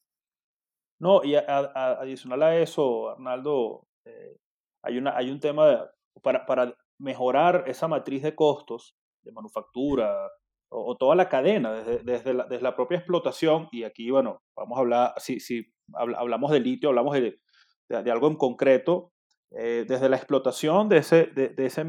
No, 0.99 1.23
y 1.23 1.35
adicional 1.35 2.41
a 2.41 2.57
eso, 2.57 3.11
Arnaldo, 3.11 3.87
eh, 4.03 4.37
hay, 4.81 4.97
una, 4.97 5.15
hay 5.15 5.29
un 5.29 5.39
tema 5.39 5.87
para, 6.23 6.47
para 6.47 6.73
mejorar 6.97 7.65
esa 7.67 7.87
matriz 7.87 8.23
de 8.23 8.33
costos 8.33 8.95
de 9.21 9.31
manufactura 9.31 10.27
o, 10.69 10.97
toda 10.97 11.15
la 11.15 11.29
cadena, 11.29 11.71
desde, 11.71 11.99
desde, 11.99 12.33
la, 12.33 12.45
desde, 12.45 12.63
la, 12.63 12.75
propia 12.75 12.97
explotación, 12.97 13.69
y 13.71 13.83
aquí, 13.83 14.09
bueno, 14.09 14.41
vamos 14.55 14.77
a 14.77 14.81
hablar, 14.81 15.13
si, 15.17 15.39
si 15.39 15.71
hablamos 15.93 16.51
de 16.51 16.59
litio, 16.59 16.89
hablamos 16.89 17.13
de, 17.13 17.39
de, 17.89 18.11
algo 18.11 18.27
en 18.27 18.35
concreto, 18.35 19.11
eh, 19.51 19.85
desde 19.87 20.09
la 20.09 20.17
explotación 20.17 20.89
de 20.89 20.97
ese, 20.97 21.27
de, 21.27 21.53
ese, 21.57 21.85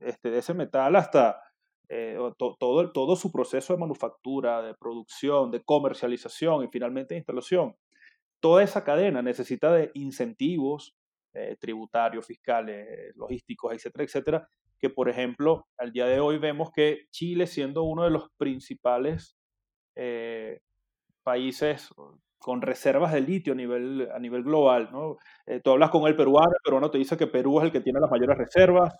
este, 0.00 0.30
de 0.30 0.38
ese 0.38 0.54
metal 0.54 0.96
hasta 0.96 1.42
eh, 1.88 2.16
todo, 2.38 2.92
todo 2.92 3.16
su 3.16 3.30
proceso 3.30 3.74
de 3.74 3.80
manufactura, 3.80 4.62
de 4.62 4.74
producción, 4.74 5.50
de 5.50 5.62
comercialización 5.62 6.64
y 6.64 6.68
finalmente 6.68 7.14
de 7.14 7.18
instalación. 7.18 7.76
Toda 8.40 8.62
esa 8.62 8.84
cadena 8.84 9.22
necesita 9.22 9.72
de 9.72 9.90
incentivos 9.94 10.96
eh, 11.34 11.56
tributarios, 11.60 12.26
fiscales, 12.26 13.14
logísticos, 13.16 13.72
etcétera, 13.72 14.04
etcétera, 14.04 14.48
que 14.78 14.90
por 14.90 15.08
ejemplo, 15.08 15.66
al 15.78 15.92
día 15.92 16.06
de 16.06 16.20
hoy 16.20 16.38
vemos 16.38 16.70
que 16.72 17.06
Chile 17.10 17.46
siendo 17.46 17.84
uno 17.84 18.04
de 18.04 18.10
los 18.10 18.30
principales 18.36 19.36
países 21.22 21.90
con 22.42 22.60
reservas 22.60 23.12
de 23.12 23.20
litio 23.20 23.52
a 23.52 23.56
nivel, 23.56 24.08
a 24.12 24.18
nivel 24.18 24.42
global. 24.42 24.90
¿no? 24.92 25.16
Eh, 25.46 25.60
tú 25.62 25.70
hablas 25.70 25.90
con 25.90 26.06
el 26.06 26.16
peruano, 26.16 26.50
el 26.50 26.62
peruano 26.62 26.90
te 26.90 26.98
dice 26.98 27.16
que 27.16 27.26
Perú 27.26 27.58
es 27.58 27.66
el 27.66 27.72
que 27.72 27.80
tiene 27.80 28.00
las 28.00 28.10
mayores 28.10 28.36
reservas, 28.36 28.94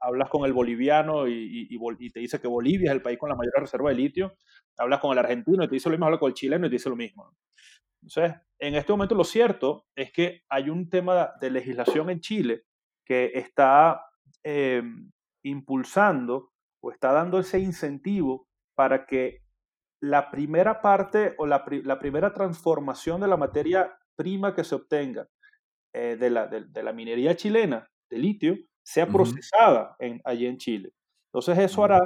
hablas 0.00 0.28
con 0.28 0.44
el 0.44 0.52
boliviano 0.52 1.26
y, 1.26 1.66
te 2.12 2.20
dice 2.20 2.38
que 2.40 2.46
Bolivia 2.46 2.90
es 2.90 2.94
el 2.94 3.02
país 3.02 3.18
con 3.18 3.30
las 3.30 3.38
mayores 3.38 3.62
reservas 3.62 3.96
de 3.96 4.02
litio, 4.02 4.34
hablas 4.76 5.00
con 5.00 5.12
el 5.12 5.18
argentino 5.18 5.64
y 5.64 5.68
te 5.68 5.74
dice 5.74 5.88
lo 5.88 5.94
mismo, 5.94 6.06
hablas 6.06 6.20
con 6.20 6.28
el 6.28 6.34
chileno 6.34 6.66
y 6.66 6.68
te 6.68 6.74
dice 6.74 6.90
lo 6.90 6.96
mismo. 6.96 7.32
Entonces, 8.02 8.34
en 8.58 8.74
este 8.74 8.92
momento 8.92 9.14
lo 9.14 9.24
cierto 9.24 9.86
es 9.96 10.12
que 10.12 10.42
hay 10.50 10.68
un 10.68 10.90
tema 10.90 11.32
de 11.40 11.50
legislación 11.50 12.10
en 12.10 12.20
Chile 12.20 12.64
que 13.04 13.30
está 13.34 14.04
eh, 14.42 14.82
impulsando 15.42 16.50
o 16.82 16.92
está 16.92 17.12
dando 17.12 17.38
ese 17.38 17.58
incentivo 17.60 18.46
para 18.74 19.06
que 19.06 19.43
la 20.04 20.30
primera 20.30 20.82
parte 20.82 21.34
o 21.38 21.46
la, 21.46 21.64
primera 21.64 22.34
transformación 22.34 23.22
de 23.22 23.28
la 23.28 23.38
materia 23.38 23.98
prima 24.16 24.54
que 24.54 24.62
se 24.62 24.74
obtenga 24.74 25.28
eh, 25.94 26.16
de, 26.20 26.28
la, 26.28 26.46
de, 26.46 26.82
la, 26.82 26.92
minería 26.92 27.34
chilena 27.36 27.88
de 28.10 28.18
litio 28.18 28.56
sea 28.82 29.06
procesada 29.06 29.96
en, 29.98 30.20
allí 30.24 30.46
en 30.46 30.58
Chile. 30.58 30.92
Entonces 31.32 31.58
eso 31.58 31.84
hará, 31.84 32.00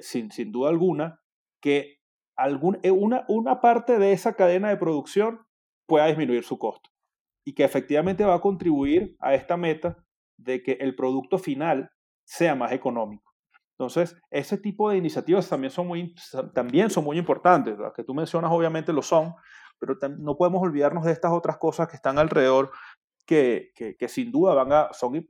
sin, 0.00 0.30
sin, 0.30 0.50
duda 0.50 0.70
alguna, 0.70 1.20
que 1.60 1.98
algún, 2.36 2.78
eh, 2.82 2.90
una, 2.90 3.26
una 3.28 3.60
parte 3.60 3.98
de 3.98 4.12
esa 4.12 4.32
cadena 4.34 4.70
de 4.70 4.78
producción 4.78 5.46
pueda 5.86 6.06
disminuir 6.06 6.42
su 6.42 6.58
costo 6.58 6.88
y 7.44 7.54
que 7.54 7.64
efectivamente 7.64 8.24
va 8.24 8.36
a 8.36 8.40
contribuir 8.40 9.14
a 9.20 9.34
esta 9.34 9.58
meta 9.58 10.02
de 10.38 10.62
que 10.62 10.72
el 10.80 10.96
producto 10.96 11.36
final 11.38 11.90
sea 12.24 12.54
más 12.54 12.72
económico. 12.72 13.35
Entonces, 13.78 14.16
ese 14.30 14.56
tipo 14.56 14.88
de 14.88 14.96
iniciativas 14.96 15.48
también 15.48 15.70
son 15.70 15.86
muy, 15.86 16.14
también 16.54 16.88
son 16.88 17.04
muy 17.04 17.18
importantes. 17.18 17.78
Las 17.78 17.92
que 17.92 18.04
tú 18.04 18.14
mencionas 18.14 18.50
obviamente 18.50 18.92
lo 18.92 19.02
son, 19.02 19.34
pero 19.78 19.96
no 20.18 20.36
podemos 20.36 20.62
olvidarnos 20.62 21.04
de 21.04 21.12
estas 21.12 21.32
otras 21.32 21.58
cosas 21.58 21.86
que 21.88 21.96
están 21.96 22.18
alrededor 22.18 22.70
que, 23.26 23.72
que, 23.98 24.08
sin 24.08 24.32
duda 24.32 24.54
van 24.54 24.72
a, 24.72 24.92
son, 24.92 25.28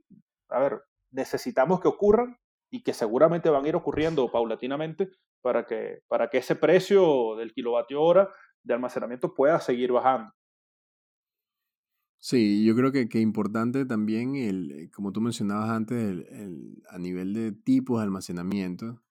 a 0.49 0.59
ver, 0.59 0.81
necesitamos 1.11 1.81
que 1.81 1.89
ocurran 1.89 2.37
y 2.71 2.83
que 2.83 2.93
seguramente 2.93 3.49
van 3.49 3.65
a 3.65 3.67
ir 3.67 3.75
ocurriendo 3.75 4.31
paulatinamente 4.31 5.09
para 5.41 5.65
que, 5.65 6.03
para 6.07 6.29
que 6.29 6.37
ese 6.37 6.55
precio 6.55 7.35
del 7.35 7.53
kilovatio 7.53 8.01
hora 8.01 8.29
de 8.63 8.73
almacenamiento 8.73 9.33
pueda 9.33 9.59
seguir 9.59 9.91
bajando. 9.91 10.31
Sí, 12.29 12.65
yo 12.65 12.75
creo 12.75 12.91
que, 12.91 13.03
es 13.03 13.15
importante 13.15 13.85
también, 13.85 14.35
el, 14.35 14.71
eh, 14.71 14.89
como 14.91 15.13
tú 15.13 15.21
mencionabas 15.21 15.69
antes, 15.69 15.97
el, 15.97 16.83
a 16.89 16.97
nivel 16.99 17.33
de 17.33 17.53
tipos 17.53 17.99
de 17.99 18.03
almacenamiento, 18.03 19.01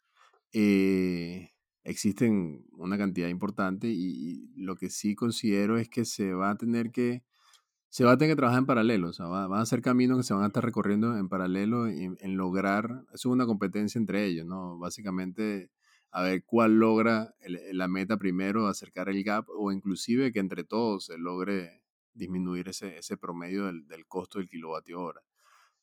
eh, 0.53 1.51
existen 1.83 2.67
una 2.73 2.99
cantidad 2.99 3.29
importante 3.29 3.89
y, 3.89 4.53
lo 4.57 4.77
que 4.77 4.91
sí 4.91 5.15
considero 5.15 5.79
es 5.79 5.89
que 5.89 6.05
se 6.05 6.35
va 6.35 6.51
a 6.51 6.57
tener 6.59 6.91
que, 6.93 7.25
se 7.89 8.05
va 8.05 8.13
a 8.13 8.19
tener 8.19 8.35
que 8.35 8.37
trabajar 8.37 8.61
en 8.61 8.67
paralelo, 8.67 9.09
o 9.09 9.13
sea, 9.15 9.27
van 9.27 9.61
a 9.61 9.67
ser 9.67 9.81
caminos 9.81 10.19
que 10.19 10.25
se 10.25 10.35
van 10.35 10.45
a 10.45 10.49
estar 10.49 10.65
recorriendo 10.65 11.17
en 11.17 11.31
paralelo 11.31 11.89
en, 11.89 12.19
en 12.21 12.37
lograr, 12.37 13.07
eso 13.15 13.31
es 13.31 13.33
una 13.33 13.47
competencia 13.47 13.99
entre 13.99 14.27
ellos, 14.27 14.47
¿no? 14.47 14.79
Básicamente, 14.79 15.71
a 16.11 16.23
ver 16.23 16.45
cuál 16.45 16.79
logra 16.79 17.35
la 17.73 17.89
meta 17.89 18.19
primero, 18.19 18.69
acercar 18.69 19.09
el 19.09 19.25
gap 19.25 19.47
o 19.49 19.73
inclusive 19.73 20.33
que 20.33 20.41
entre 20.41 20.65
todos 20.65 21.07
se 21.07 21.17
logre 21.17 21.76
disminuir 22.17 22.69
ese, 22.69 22.99
ese 22.99 23.17
promedio 23.17 23.67
del, 23.67 23.87
del, 23.87 24.07
costo 24.07 24.39
del 24.39 24.49
kilovatio 24.49 25.01
hora. 25.01 25.21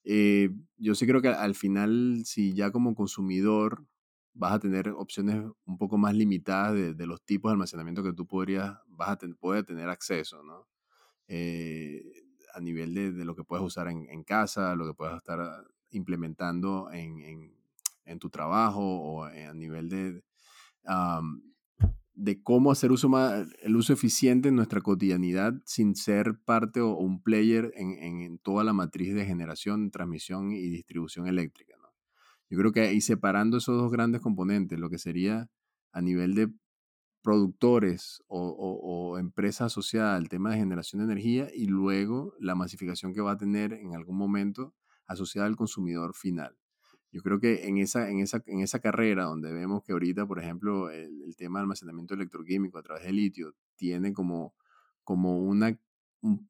Eh, 0.04 0.50
yo 0.78 0.96
sí 0.96 1.08
creo 1.08 1.22
que 1.22 1.30
al 1.30 1.56
final, 1.56 2.24
si 2.26 2.54
ya 2.54 2.72
como 2.72 2.96
consumidor 2.96 3.86
vas 4.34 4.54
a 4.54 4.60
tener 4.60 4.90
opciones 4.90 5.46
un 5.66 5.78
poco 5.78 5.98
más 5.98 6.14
limitadas 6.16 6.74
de, 6.74 6.94
de 6.94 7.08
los 7.08 7.24
tipos 7.24 7.50
de 7.50 7.54
almacenamiento 7.54 8.04
que 8.04 8.14
tú 8.14 8.26
podrías, 8.28 8.78
vas 8.88 9.10
a 9.10 9.18
poder 9.40 9.64
tener 9.64 9.90
acceso, 9.90 10.44
¿no? 10.44 10.68
Eh, 11.28 12.04
a 12.54 12.60
nivel 12.60 12.94
de, 12.94 13.12
de, 13.12 13.26
lo 13.26 13.36
que 13.36 13.44
puedes 13.44 13.66
usar 13.66 13.88
en, 13.88 14.08
en, 14.10 14.24
casa, 14.24 14.76
lo 14.76 14.86
que 14.86 14.94
puedes 14.94 15.16
estar 15.16 15.66
implementando 15.90 16.92
en, 16.92 17.20
en, 17.22 17.56
en 18.06 18.20
tu 18.20 18.30
trabajo 18.30 18.82
o 18.82 19.24
a 19.24 19.54
nivel 19.54 19.90
de, 19.90 20.24
de 22.16 22.42
cómo 22.44 22.72
hacer 22.72 22.92
uso 22.92 23.10
más, 23.10 23.48
el 23.62 23.76
uso 23.76 23.94
eficiente 23.94 24.50
en 24.50 24.56
nuestra 24.56 24.82
cotidianidad 24.82 25.56
sin 25.66 25.96
ser 25.96 26.40
parte 26.46 26.80
o, 26.82 26.96
un 26.98 27.22
player 27.22 27.72
en, 27.76 27.92
en, 28.22 28.38
toda 28.38 28.64
la 28.64 28.74
matriz 28.74 29.14
de 29.16 29.26
generación, 29.26 29.92
transmisión 29.92 30.52
y 30.52 30.70
distribución 30.70 31.28
eléctrica. 31.28 31.76
¿no? 31.82 31.90
Yo 32.50 32.58
creo 32.60 32.72
que 32.72 32.82
ahí 32.82 33.02
separando 33.02 33.58
esos 33.58 33.78
dos 33.78 33.92
grandes 33.92 34.22
componentes, 34.22 34.80
lo 34.80 34.90
que 34.90 35.00
sería 35.00 35.50
a 35.92 36.02
nivel 36.02 36.36
de 36.36 36.50
productores 37.24 38.22
o, 38.28 38.40
o, 38.40 39.14
o 39.14 39.18
empresas 39.18 39.68
asociadas 39.68 40.18
al 40.18 40.30
tema 40.30 40.52
de 40.52 40.58
generación 40.58 41.00
de 41.00 41.12
energía 41.12 41.48
y 41.54 41.66
luego 41.68 42.36
la 42.40 42.54
masificación 42.54 43.14
que 43.14 43.22
va 43.22 43.32
a 43.32 43.38
tener 43.38 43.74
en 43.74 43.96
algún 43.96 44.18
momento 44.18 44.76
asociada 45.08 45.48
al 45.48 45.56
consumidor 45.56 46.14
final. 46.16 46.58
Yo 47.14 47.22
creo 47.22 47.40
que 47.40 47.68
en 47.68 47.78
esa, 47.78 48.10
en 48.10 48.20
esa, 48.22 48.42
en 48.48 48.62
esa 48.62 48.80
carrera 48.80 49.26
donde 49.26 49.54
vemos 49.54 49.84
que 49.84 49.92
ahorita, 49.92 50.26
por 50.26 50.40
ejemplo, 50.40 50.90
el, 50.90 51.36
tema 51.38 51.60
de 51.60 51.64
almacenamiento 51.64 52.16
electroquímico 52.16 52.80
a 52.80 52.82
través 52.82 53.04
de 53.04 53.14
litio 53.14 53.54
tiene 53.76 54.14
como, 54.14 54.56
como 55.04 55.38
una, 55.38 55.80
un 56.22 56.50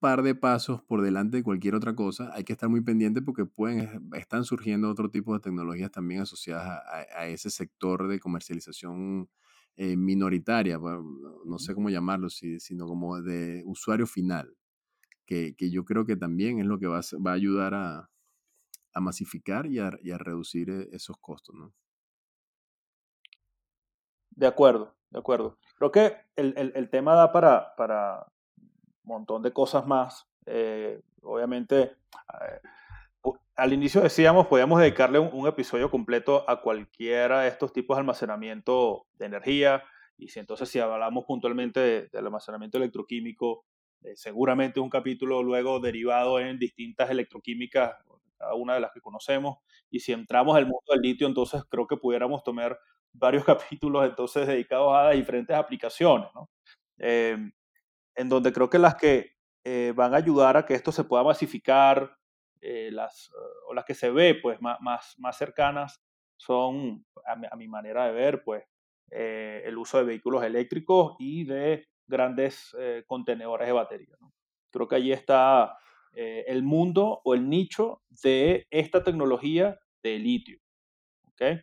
par 0.00 0.22
de 0.22 0.34
pasos 0.34 0.82
por 0.82 1.00
delante 1.00 1.38
de 1.38 1.42
cualquier 1.42 1.74
otra 1.74 1.94
cosa, 1.94 2.30
hay 2.34 2.44
que 2.44 2.52
estar 2.52 2.68
muy 2.68 2.82
pendiente 2.82 3.22
porque 3.22 3.46
pueden, 3.46 4.10
están 4.12 4.44
surgiendo 4.44 4.90
otro 4.90 5.10
tipo 5.10 5.32
de 5.32 5.40
tecnologías 5.40 5.90
también 5.90 6.20
asociadas 6.20 6.82
a, 7.16 7.26
ese 7.28 7.48
sector 7.48 8.06
de 8.06 8.20
comercialización 8.20 9.30
eh, 9.76 9.96
minoritaria, 9.96 10.78
no 10.78 11.58
sé 11.58 11.74
cómo 11.74 11.88
llamarlo, 11.88 12.28
sino 12.28 12.86
como 12.86 13.22
de 13.22 13.62
usuario 13.64 14.06
final, 14.06 14.54
que, 15.24 15.54
que 15.56 15.70
yo 15.70 15.86
creo 15.86 16.04
que 16.04 16.16
también 16.16 16.58
es 16.58 16.66
lo 16.66 16.78
que 16.78 16.86
va 16.86 17.00
va 17.24 17.30
a 17.30 17.34
ayudar 17.34 17.72
a, 17.74 18.11
a 18.94 19.00
masificar 19.00 19.66
y 19.66 19.78
a, 19.78 20.18
reducir 20.18 20.70
eh, 20.70 20.88
esos 20.92 21.16
costos, 21.18 21.54
¿no? 21.54 21.72
De 24.30 24.46
acuerdo, 24.46 24.94
de 25.10 25.18
acuerdo. 25.18 25.58
Creo 25.76 25.92
que 25.92 26.16
el, 26.36 26.88
tema 26.90 27.14
da 27.14 27.32
para, 27.32 28.26
un 29.04 29.08
montón 29.08 29.42
de 29.42 29.52
cosas 29.52 29.86
más. 29.86 30.26
Eh, 30.46 31.02
obviamente, 31.22 31.82
eh, 31.82 33.32
al 33.56 33.72
inicio 33.74 34.00
decíamos, 34.00 34.46
podíamos 34.46 34.80
dedicarle 34.80 35.18
un, 35.18 35.46
episodio 35.46 35.90
completo 35.90 36.48
a 36.48 36.62
cualquiera 36.62 37.42
de 37.42 37.48
estos 37.48 37.74
tipos 37.74 37.96
de 37.96 38.00
almacenamiento 38.00 39.06
de 39.18 39.26
energía. 39.26 39.84
Y 40.16 40.28
si 40.28 40.40
entonces 40.40 40.70
si 40.70 40.78
hablamos 40.78 41.24
puntualmente 41.26 42.08
del 42.08 42.26
almacenamiento 42.26 42.78
electroquímico, 42.78 43.66
seguramente 44.14 44.80
un 44.80 44.88
capítulo 44.88 45.42
luego 45.42 45.78
derivado 45.78 46.40
en 46.40 46.58
distintas 46.58 47.10
electroquímicas 47.10 47.96
cada 48.42 48.54
una 48.54 48.74
de 48.74 48.80
las 48.80 48.90
que 48.92 49.00
conocemos. 49.00 49.58
Y 49.88 50.00
si 50.00 50.12
entramos 50.12 50.56
al 50.56 50.64
mundo 50.64 50.82
del 50.88 51.00
litio, 51.00 51.28
entonces 51.28 51.62
creo 51.70 51.86
que 51.86 51.96
pudiéramos 51.96 52.42
tomar 52.42 52.78
varios 53.12 53.44
capítulos 53.80 54.04
entonces 54.04 54.46
dedicados 54.46 54.92
a 54.94 55.10
diferentes 55.10 55.56
aplicaciones, 55.56 56.28
¿no? 56.34 56.50
Eh, 56.98 57.38
en 58.14 58.28
donde 58.28 58.52
creo 58.52 58.68
que 58.68 58.78
las 58.78 58.96
que 58.96 59.36
eh, 59.64 59.92
van 59.94 60.12
a 60.12 60.18
ayudar 60.18 60.56
a 60.56 60.66
que 60.66 60.74
esto 60.74 60.90
se 60.92 61.04
pueda 61.04 61.22
masificar, 61.22 62.16
eh, 62.60 62.90
las, 62.92 63.30
o 63.68 63.74
las 63.74 63.84
que 63.84 63.94
se 63.94 64.10
ve 64.10 64.34
pues 64.34 64.60
más, 64.60 64.80
más, 64.80 65.14
más 65.18 65.36
cercanas 65.36 66.02
son, 66.36 67.06
a 67.24 67.56
mi, 67.56 67.68
manera 67.68 68.06
de 68.06 68.12
ver, 68.12 68.42
pues 68.44 68.64
el 69.10 69.76
uso 69.76 69.98
de 69.98 70.04
vehículos 70.04 70.42
eléctricos 70.42 71.16
y 71.18 71.44
de 71.44 71.86
grandes 72.06 72.74
contenedores 73.06 73.66
de 73.66 73.72
batería. 73.72 74.16
¿no? 74.20 74.32
Creo 74.70 74.88
que 74.88 74.96
allí 74.96 75.12
está 75.12 75.76
eh, 76.14 76.44
el 76.46 76.62
mundo 76.62 77.20
o 77.24 77.34
el 77.34 77.48
nicho 77.48 78.02
de 78.22 78.66
esta 78.70 79.02
tecnología 79.02 79.78
de 80.02 80.18
litio. 80.18 80.58
¿okay? 81.32 81.60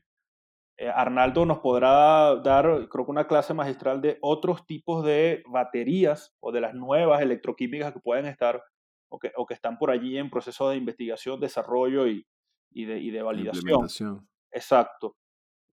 Eh, 0.78 0.90
Arnaldo 0.90 1.46
nos 1.46 1.60
podrá 1.60 2.38
dar, 2.38 2.88
creo 2.88 3.06
que 3.06 3.12
una 3.12 3.28
clase 3.28 3.54
magistral 3.54 4.02
de 4.02 4.18
otros 4.22 4.66
tipos 4.66 5.04
de 5.04 5.44
baterías 5.48 6.34
o 6.40 6.52
de 6.52 6.62
las 6.62 6.74
nuevas 6.74 7.22
electroquímicas 7.22 7.94
que 7.94 8.00
pueden 8.00 8.26
estar 8.26 8.64
o 9.10 9.20
que, 9.20 9.32
o 9.36 9.46
que 9.46 9.54
están 9.54 9.78
por 9.78 9.92
allí 9.92 10.18
en 10.18 10.30
proceso 10.30 10.70
de 10.70 10.78
investigación, 10.78 11.40
desarrollo 11.40 12.08
y, 12.08 12.26
y, 12.72 12.86
de, 12.86 13.00
y 13.00 13.12
de, 13.12 13.22
validación. 13.22 14.28
Exacto. 14.52 15.18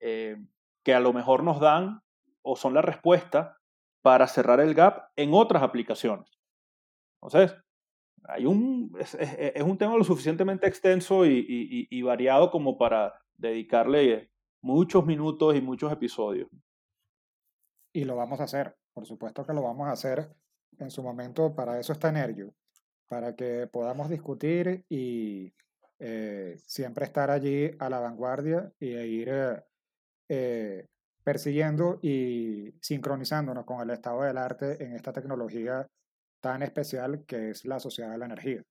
Eh, 0.00 0.36
que 0.82 0.94
a 0.94 1.00
lo 1.00 1.12
mejor 1.12 1.42
nos 1.42 1.60
dan 1.60 2.02
o 2.42 2.56
son 2.56 2.74
la 2.74 2.82
respuesta 2.82 3.58
para 4.02 4.26
cerrar 4.26 4.60
el 4.60 4.74
gap 4.74 5.10
en 5.16 5.34
otras 5.34 5.62
aplicaciones. 5.62 6.38
Entonces, 7.20 7.56
hay 8.24 8.46
un, 8.46 8.96
es, 8.98 9.62
un 9.62 9.78
tema 9.78 9.96
lo 9.96 10.04
suficientemente 10.04 10.66
extenso 10.66 11.26
y, 11.26 12.02
variado 12.02 12.50
como 12.50 12.76
para 12.78 13.14
dedicarle 13.36 14.30
muchos 14.60 15.04
minutos 15.04 15.54
y 15.54 15.60
muchos 15.60 15.92
episodios. 15.92 16.48
Y 17.92 18.04
lo 18.04 18.16
vamos 18.16 18.40
a 18.40 18.44
hacer, 18.44 18.76
por 18.92 19.06
supuesto 19.06 19.44
que 19.44 19.52
lo 19.52 19.62
vamos 19.62 19.88
a 19.88 19.92
hacer 19.92 20.28
en 20.78 20.90
su 20.90 21.02
momento, 21.02 21.54
para 21.54 21.78
eso 21.78 21.92
está 21.92 22.08
Energio, 22.08 22.52
para 23.08 23.36
que 23.36 23.68
podamos 23.68 24.08
discutir 24.08 24.84
y 24.88 25.52
eh, 26.00 26.56
siempre 26.66 27.04
estar 27.04 27.30
allí 27.30 27.70
a 27.78 27.88
la 27.88 28.00
vanguardia 28.00 28.72
y 28.80 28.88
ir 28.88 29.62
eh, 30.28 30.88
persiguiendo 31.22 32.00
y 32.02 32.74
sincronizándonos 32.80 33.64
con 33.64 33.80
el 33.80 33.90
estado 33.90 34.22
del 34.22 34.38
arte 34.38 34.82
en 34.84 34.94
esta 34.94 35.12
tecnología 35.12 35.86
tan 36.44 36.62
especial 36.62 37.24
que 37.26 37.48
es 37.48 37.64
la 37.64 37.80
sociedad 37.80 38.10
de 38.10 38.18
la 38.18 38.26
energía. 38.26 38.62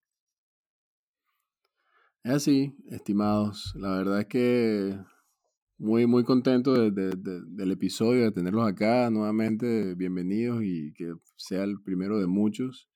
Es 2.23 2.31
así, 2.31 2.77
estimados. 2.91 3.73
La 3.75 3.97
verdad 3.97 4.19
es 4.19 4.27
que 4.27 4.95
muy, 5.79 6.05
muy 6.05 6.23
contento 6.23 6.75
del 6.75 7.71
episodio, 7.71 8.25
de 8.25 8.31
tenerlos 8.31 8.67
acá 8.67 9.09
nuevamente. 9.09 9.95
Bienvenidos 9.95 10.61
y 10.61 10.93
que 10.93 11.15
sea 11.35 11.63
el 11.63 11.81
primero 11.81 12.19
de 12.19 12.27
muchos. 12.27 12.87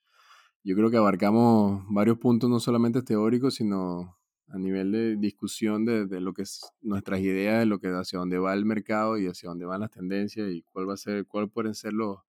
Yo 0.63 0.75
creo 0.75 0.91
que 0.91 0.97
abarcamos 0.97 1.83
varios 1.89 2.19
puntos, 2.19 2.47
no 2.47 2.59
solamente 2.59 3.01
teóricos, 3.01 3.55
sino 3.55 4.19
a 4.47 4.59
nivel 4.59 4.91
de 4.91 5.15
discusión 5.15 5.85
de, 5.85 6.05
de, 6.05 6.21
lo 6.21 6.33
que 6.33 6.43
es 6.43 6.61
nuestras 6.81 7.19
ideas, 7.21 7.61
de 7.61 7.65
lo 7.65 7.79
que 7.79 7.87
hacia 7.87 8.19
dónde 8.19 8.37
va 8.37 8.53
el 8.53 8.63
mercado 8.63 9.17
y 9.17 9.25
hacia 9.25 9.49
dónde 9.49 9.65
van 9.65 9.81
las 9.81 9.89
tendencias 9.89 10.51
y 10.51 10.61
cuál 10.61 10.87
va 10.87 10.93
a 10.93 10.97
ser, 10.97 11.25
cuál 11.25 11.49
pueden 11.49 11.73
ser 11.73 11.93
los, 11.93 12.19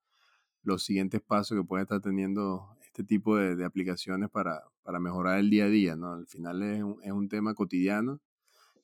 los 0.69 0.85
siguientes 0.85 1.21
pasos 1.21 1.59
que 1.59 1.65
pueden 1.65 1.85
estar 1.85 2.01
teniendo 2.01 2.77
este 2.83 3.03
tipo 3.03 3.37
de, 3.37 3.57
de 3.57 3.65
aplicaciones 3.65 4.31
para, 4.31 4.63
para, 4.83 5.01
mejorar 5.01 5.39
el 5.39 5.51
día 5.51 5.65
a 5.65 5.69
día, 5.69 5.97
¿no? 5.97 6.13
Al 6.13 6.27
final 6.27 6.63
es 6.63 6.83
un, 6.83 6.99
es 7.03 7.13
un 7.13 7.29
tema 7.29 7.55
cotidiano 7.55 8.21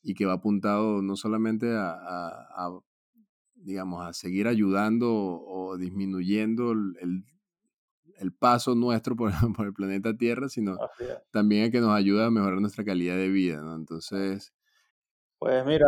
y 0.03 0.15
que 0.15 0.27
va 0.27 0.35
apuntado 0.35 1.03
no 1.03 1.17
solamente 1.17 1.75
a, 1.75 1.93
a, 1.93 2.67
a 2.67 2.81
digamos, 3.55 4.07
a 4.07 4.13
seguir 4.13 4.49
ayudando 4.49 5.13
o, 5.13 5.71
o 5.71 5.77
disminuyendo 5.77 6.73
el, 6.73 7.25
el 8.19 8.33
paso 8.33 8.75
nuestro 8.75 9.17
por, 9.17 9.31
por, 9.57 9.67
el 9.67 9.75
planeta 9.75 10.17
Tierra, 10.17 10.49
sino 10.49 10.77
también 11.31 11.67
a 11.67 11.71
que 11.71 11.81
nos 11.81 11.91
ayuda 11.91 12.27
a 12.27 12.31
mejorar 12.31 12.61
nuestra 12.61 12.85
calidad 12.85 13.17
de 13.17 13.29
vida, 13.29 13.61
¿no? 13.61 13.75
Entonces... 13.75 14.55
Pues 15.39 15.65
mira, 15.67 15.87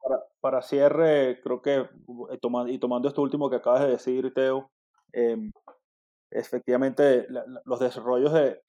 para, 0.00 0.20
para 0.40 0.62
cierre, 0.62 1.40
creo 1.42 1.60
que, 1.60 1.76
eh, 1.78 2.38
y 2.68 2.78
tomando 2.78 3.08
esto 3.08 3.20
último 3.22 3.50
que 3.50 3.56
acabas 3.56 3.82
de 3.82 3.90
decir, 3.90 4.32
Teo, 4.32 4.70
eh, 5.16 5.50
efectivamente 6.30 7.26
la, 7.30 7.44
los 7.64 7.80
desarrollos 7.80 8.32
de, 8.34 8.60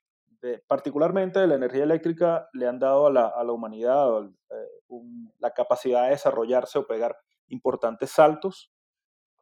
de, 0.42 0.64
particularmente 0.68 1.40
de 1.40 1.48
la 1.48 1.56
energía 1.56 1.84
eléctrica, 1.84 2.48
le 2.54 2.68
han 2.68 2.80
dado 2.80 3.08
a 3.08 3.12
la, 3.12 3.28
a 3.28 3.44
la 3.44 3.52
humanidad 3.52 4.26
eh, 4.26 4.56
un, 4.88 5.34
la 5.40 5.52
capacidad 5.52 6.04
de 6.06 6.12
desarrollarse 6.12 6.80
o 6.80 6.88
pegar 6.88 7.18
importantes 7.50 8.12
saltos 8.12 8.72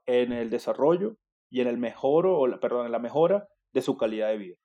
en 0.08 0.34
el 0.34 0.50
desarrollo 0.50 1.18
y 1.50 1.62
en 1.62 1.68
el 1.68 1.78
mejoro, 1.78 2.39
o 2.39 2.60
perdón, 2.60 2.88
en 2.88 2.91
la 2.91 3.00
mejora 3.00 3.48
de 3.72 3.82
su 3.82 3.98
calidad 3.98 4.30
de 4.30 4.38
vida. 4.38 4.56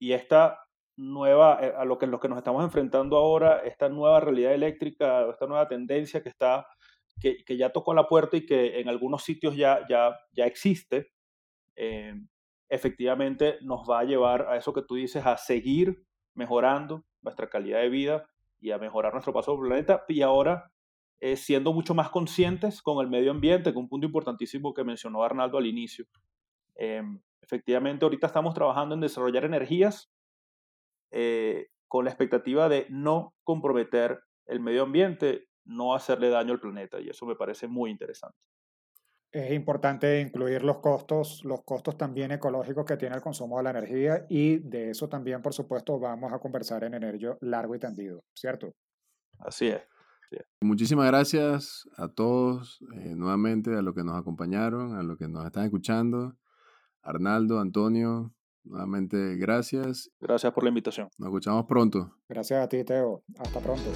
Y 0.00 0.12
esta 0.12 0.58
nueva, 0.96 1.58
eh, 1.62 1.72
a 1.76 1.84
lo 1.84 1.98
que, 1.98 2.06
lo 2.08 2.18
que 2.18 2.28
nos 2.28 2.38
estamos 2.38 2.64
enfrentando 2.64 3.16
ahora, 3.16 3.60
esta 3.60 3.88
nueva 3.88 4.20
realidad 4.20 4.54
eléctrica, 4.54 5.28
esta 5.30 5.46
nueva 5.46 5.68
tendencia 5.68 6.22
que 6.22 6.30
está, 6.30 6.66
que, 7.20 7.44
que 7.44 7.56
ya 7.56 7.70
tocó 7.70 7.94
la 7.94 8.08
puerta 8.08 8.36
y 8.36 8.44
que 8.44 8.80
en 8.80 8.88
algunos 8.88 9.22
sitios 9.22 9.56
ya, 9.56 9.86
ya, 9.88 10.18
ya 10.32 10.46
existe, 10.46 11.12
eh, 11.76 12.14
efectivamente 12.68 13.58
nos 13.62 13.88
va 13.88 14.00
a 14.00 14.04
llevar 14.04 14.48
a 14.48 14.56
eso 14.56 14.72
que 14.72 14.82
tú 14.82 14.96
dices, 14.96 15.24
a 15.24 15.36
seguir 15.36 16.04
mejorando 16.34 17.04
nuestra 17.22 17.48
calidad 17.48 17.80
de 17.80 17.88
vida 17.88 18.28
y 18.60 18.70
a 18.70 18.78
mejorar 18.78 19.12
nuestro 19.12 19.32
paso 19.32 19.54
por 19.54 19.66
el 19.66 19.70
planeta 19.70 20.04
y 20.08 20.22
ahora 20.22 20.70
eh, 21.20 21.36
siendo 21.36 21.72
mucho 21.72 21.94
más 21.94 22.10
conscientes 22.10 22.82
con 22.82 23.04
el 23.04 23.10
medio 23.10 23.30
ambiente, 23.30 23.72
que 23.72 23.78
un 23.78 23.88
punto 23.88 24.06
importantísimo 24.06 24.74
que 24.74 24.84
mencionó 24.84 25.22
Arnaldo 25.22 25.58
al 25.58 25.66
inicio. 25.66 26.06
Eh, 26.74 27.02
efectivamente, 27.40 28.04
ahorita 28.04 28.26
estamos 28.26 28.54
trabajando 28.54 28.94
en 28.94 29.00
desarrollar 29.00 29.44
energías 29.44 30.10
con 31.88 32.04
la 32.04 32.10
expectativa 32.10 32.68
de 32.68 32.86
no 32.90 33.34
comprometer 33.42 34.20
el 34.44 34.60
medio 34.60 34.82
ambiente, 34.82 35.48
no 35.64 35.94
hacerle 35.94 36.28
daño 36.28 36.52
al 36.52 36.60
planeta, 36.60 37.00
y 37.00 37.08
eso 37.08 37.24
me 37.24 37.36
parece 37.36 37.68
muy 37.68 37.90
interesante. 37.90 38.36
Es 39.36 39.52
importante 39.52 40.22
incluir 40.22 40.64
los 40.64 40.78
costos, 40.78 41.44
los 41.44 41.62
costos 41.62 41.98
también 41.98 42.32
ecológicos 42.32 42.86
que 42.86 42.96
tiene 42.96 43.16
el 43.16 43.20
consumo 43.20 43.58
de 43.58 43.64
la 43.64 43.70
energía 43.70 44.24
y 44.30 44.60
de 44.60 44.92
eso 44.92 45.10
también, 45.10 45.42
por 45.42 45.52
supuesto, 45.52 46.00
vamos 46.00 46.32
a 46.32 46.38
conversar 46.38 46.84
en 46.84 46.94
Energía 46.94 47.36
largo 47.42 47.74
y 47.74 47.78
tendido, 47.78 48.24
¿cierto? 48.32 48.72
Así 49.38 49.66
es. 49.66 49.82
Muchísimas 50.62 51.06
gracias 51.08 51.86
a 51.98 52.08
todos, 52.08 52.78
eh, 52.94 53.14
nuevamente 53.14 53.76
a 53.76 53.82
los 53.82 53.94
que 53.94 54.04
nos 54.04 54.18
acompañaron, 54.18 54.96
a 54.96 55.02
los 55.02 55.18
que 55.18 55.28
nos 55.28 55.44
están 55.44 55.66
escuchando. 55.66 56.34
Arnaldo, 57.02 57.60
Antonio, 57.60 58.32
nuevamente 58.64 59.36
gracias. 59.36 60.10
Gracias 60.18 60.50
por 60.54 60.64
la 60.64 60.70
invitación. 60.70 61.10
Nos 61.18 61.26
escuchamos 61.26 61.66
pronto. 61.66 62.16
Gracias 62.26 62.64
a 62.64 62.68
ti, 62.70 62.82
Teo. 62.84 63.22
Hasta 63.38 63.60
pronto. 63.60 63.90